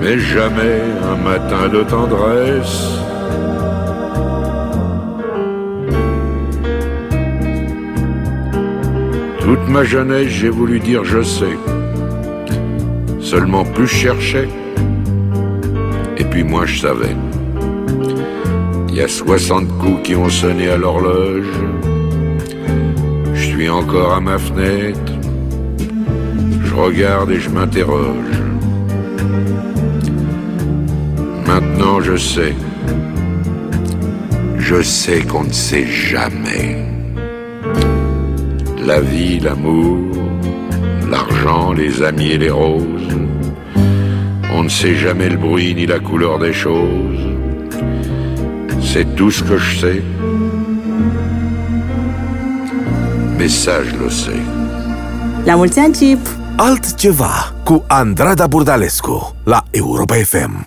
mais 0.00 0.18
jamais 0.18 0.80
un 1.12 1.16
matin 1.16 1.68
de 1.68 1.82
tendresse. 1.82 2.98
Toute 9.40 9.68
ma 9.68 9.84
jeunesse, 9.84 10.28
j'ai 10.28 10.50
voulu 10.50 10.80
dire 10.80 11.04
je 11.04 11.22
sais. 11.22 11.56
Seulement 13.20 13.64
plus 13.64 13.86
je 13.86 13.94
cherchais, 13.94 14.48
et 16.16 16.24
puis 16.24 16.44
moins 16.44 16.66
je 16.66 16.80
savais. 16.80 17.16
Il 18.88 18.94
y 18.94 19.02
a 19.02 19.08
60 19.08 19.68
coups 19.78 20.02
qui 20.02 20.16
ont 20.16 20.28
sonné 20.28 20.70
à 20.70 20.76
l'horloge. 20.76 21.46
Je 23.34 23.40
suis 23.40 23.68
encore 23.68 24.14
à 24.14 24.20
ma 24.20 24.38
fenêtre. 24.38 25.07
Regarde 26.78 27.32
et 27.32 27.40
je 27.40 27.50
m'interroge. 27.50 28.36
Maintenant 31.44 32.00
je 32.00 32.16
sais. 32.16 32.54
Je 34.58 34.80
sais 34.80 35.22
qu'on 35.22 35.44
ne 35.44 35.52
sait 35.52 35.86
jamais. 35.86 36.86
La 38.86 39.00
vie, 39.00 39.40
l'amour, 39.40 39.98
l'argent, 41.10 41.72
les 41.72 42.02
amis 42.02 42.30
et 42.30 42.38
les 42.38 42.50
roses. 42.50 43.16
On 44.54 44.62
ne 44.62 44.68
sait 44.68 44.94
jamais 44.94 45.30
le 45.30 45.36
bruit 45.36 45.74
ni 45.74 45.84
la 45.84 45.98
couleur 45.98 46.38
des 46.38 46.52
choses. 46.52 47.26
C'est 48.80 49.16
tout 49.16 49.32
ce 49.32 49.42
que 49.42 49.58
je 49.58 49.80
sais. 49.80 50.02
Mais 53.36 53.48
ça, 53.48 53.82
je 53.82 53.96
le 54.04 54.10
sais. 54.10 54.42
La 55.44 55.56
mulți 55.56 55.80
ani! 55.80 56.37
Altceva 56.60 57.54
cu 57.64 57.84
Andrada 57.86 58.46
Burdalescu 58.46 59.34
la 59.44 59.62
Europa 59.70 60.14
FM. 60.14 60.66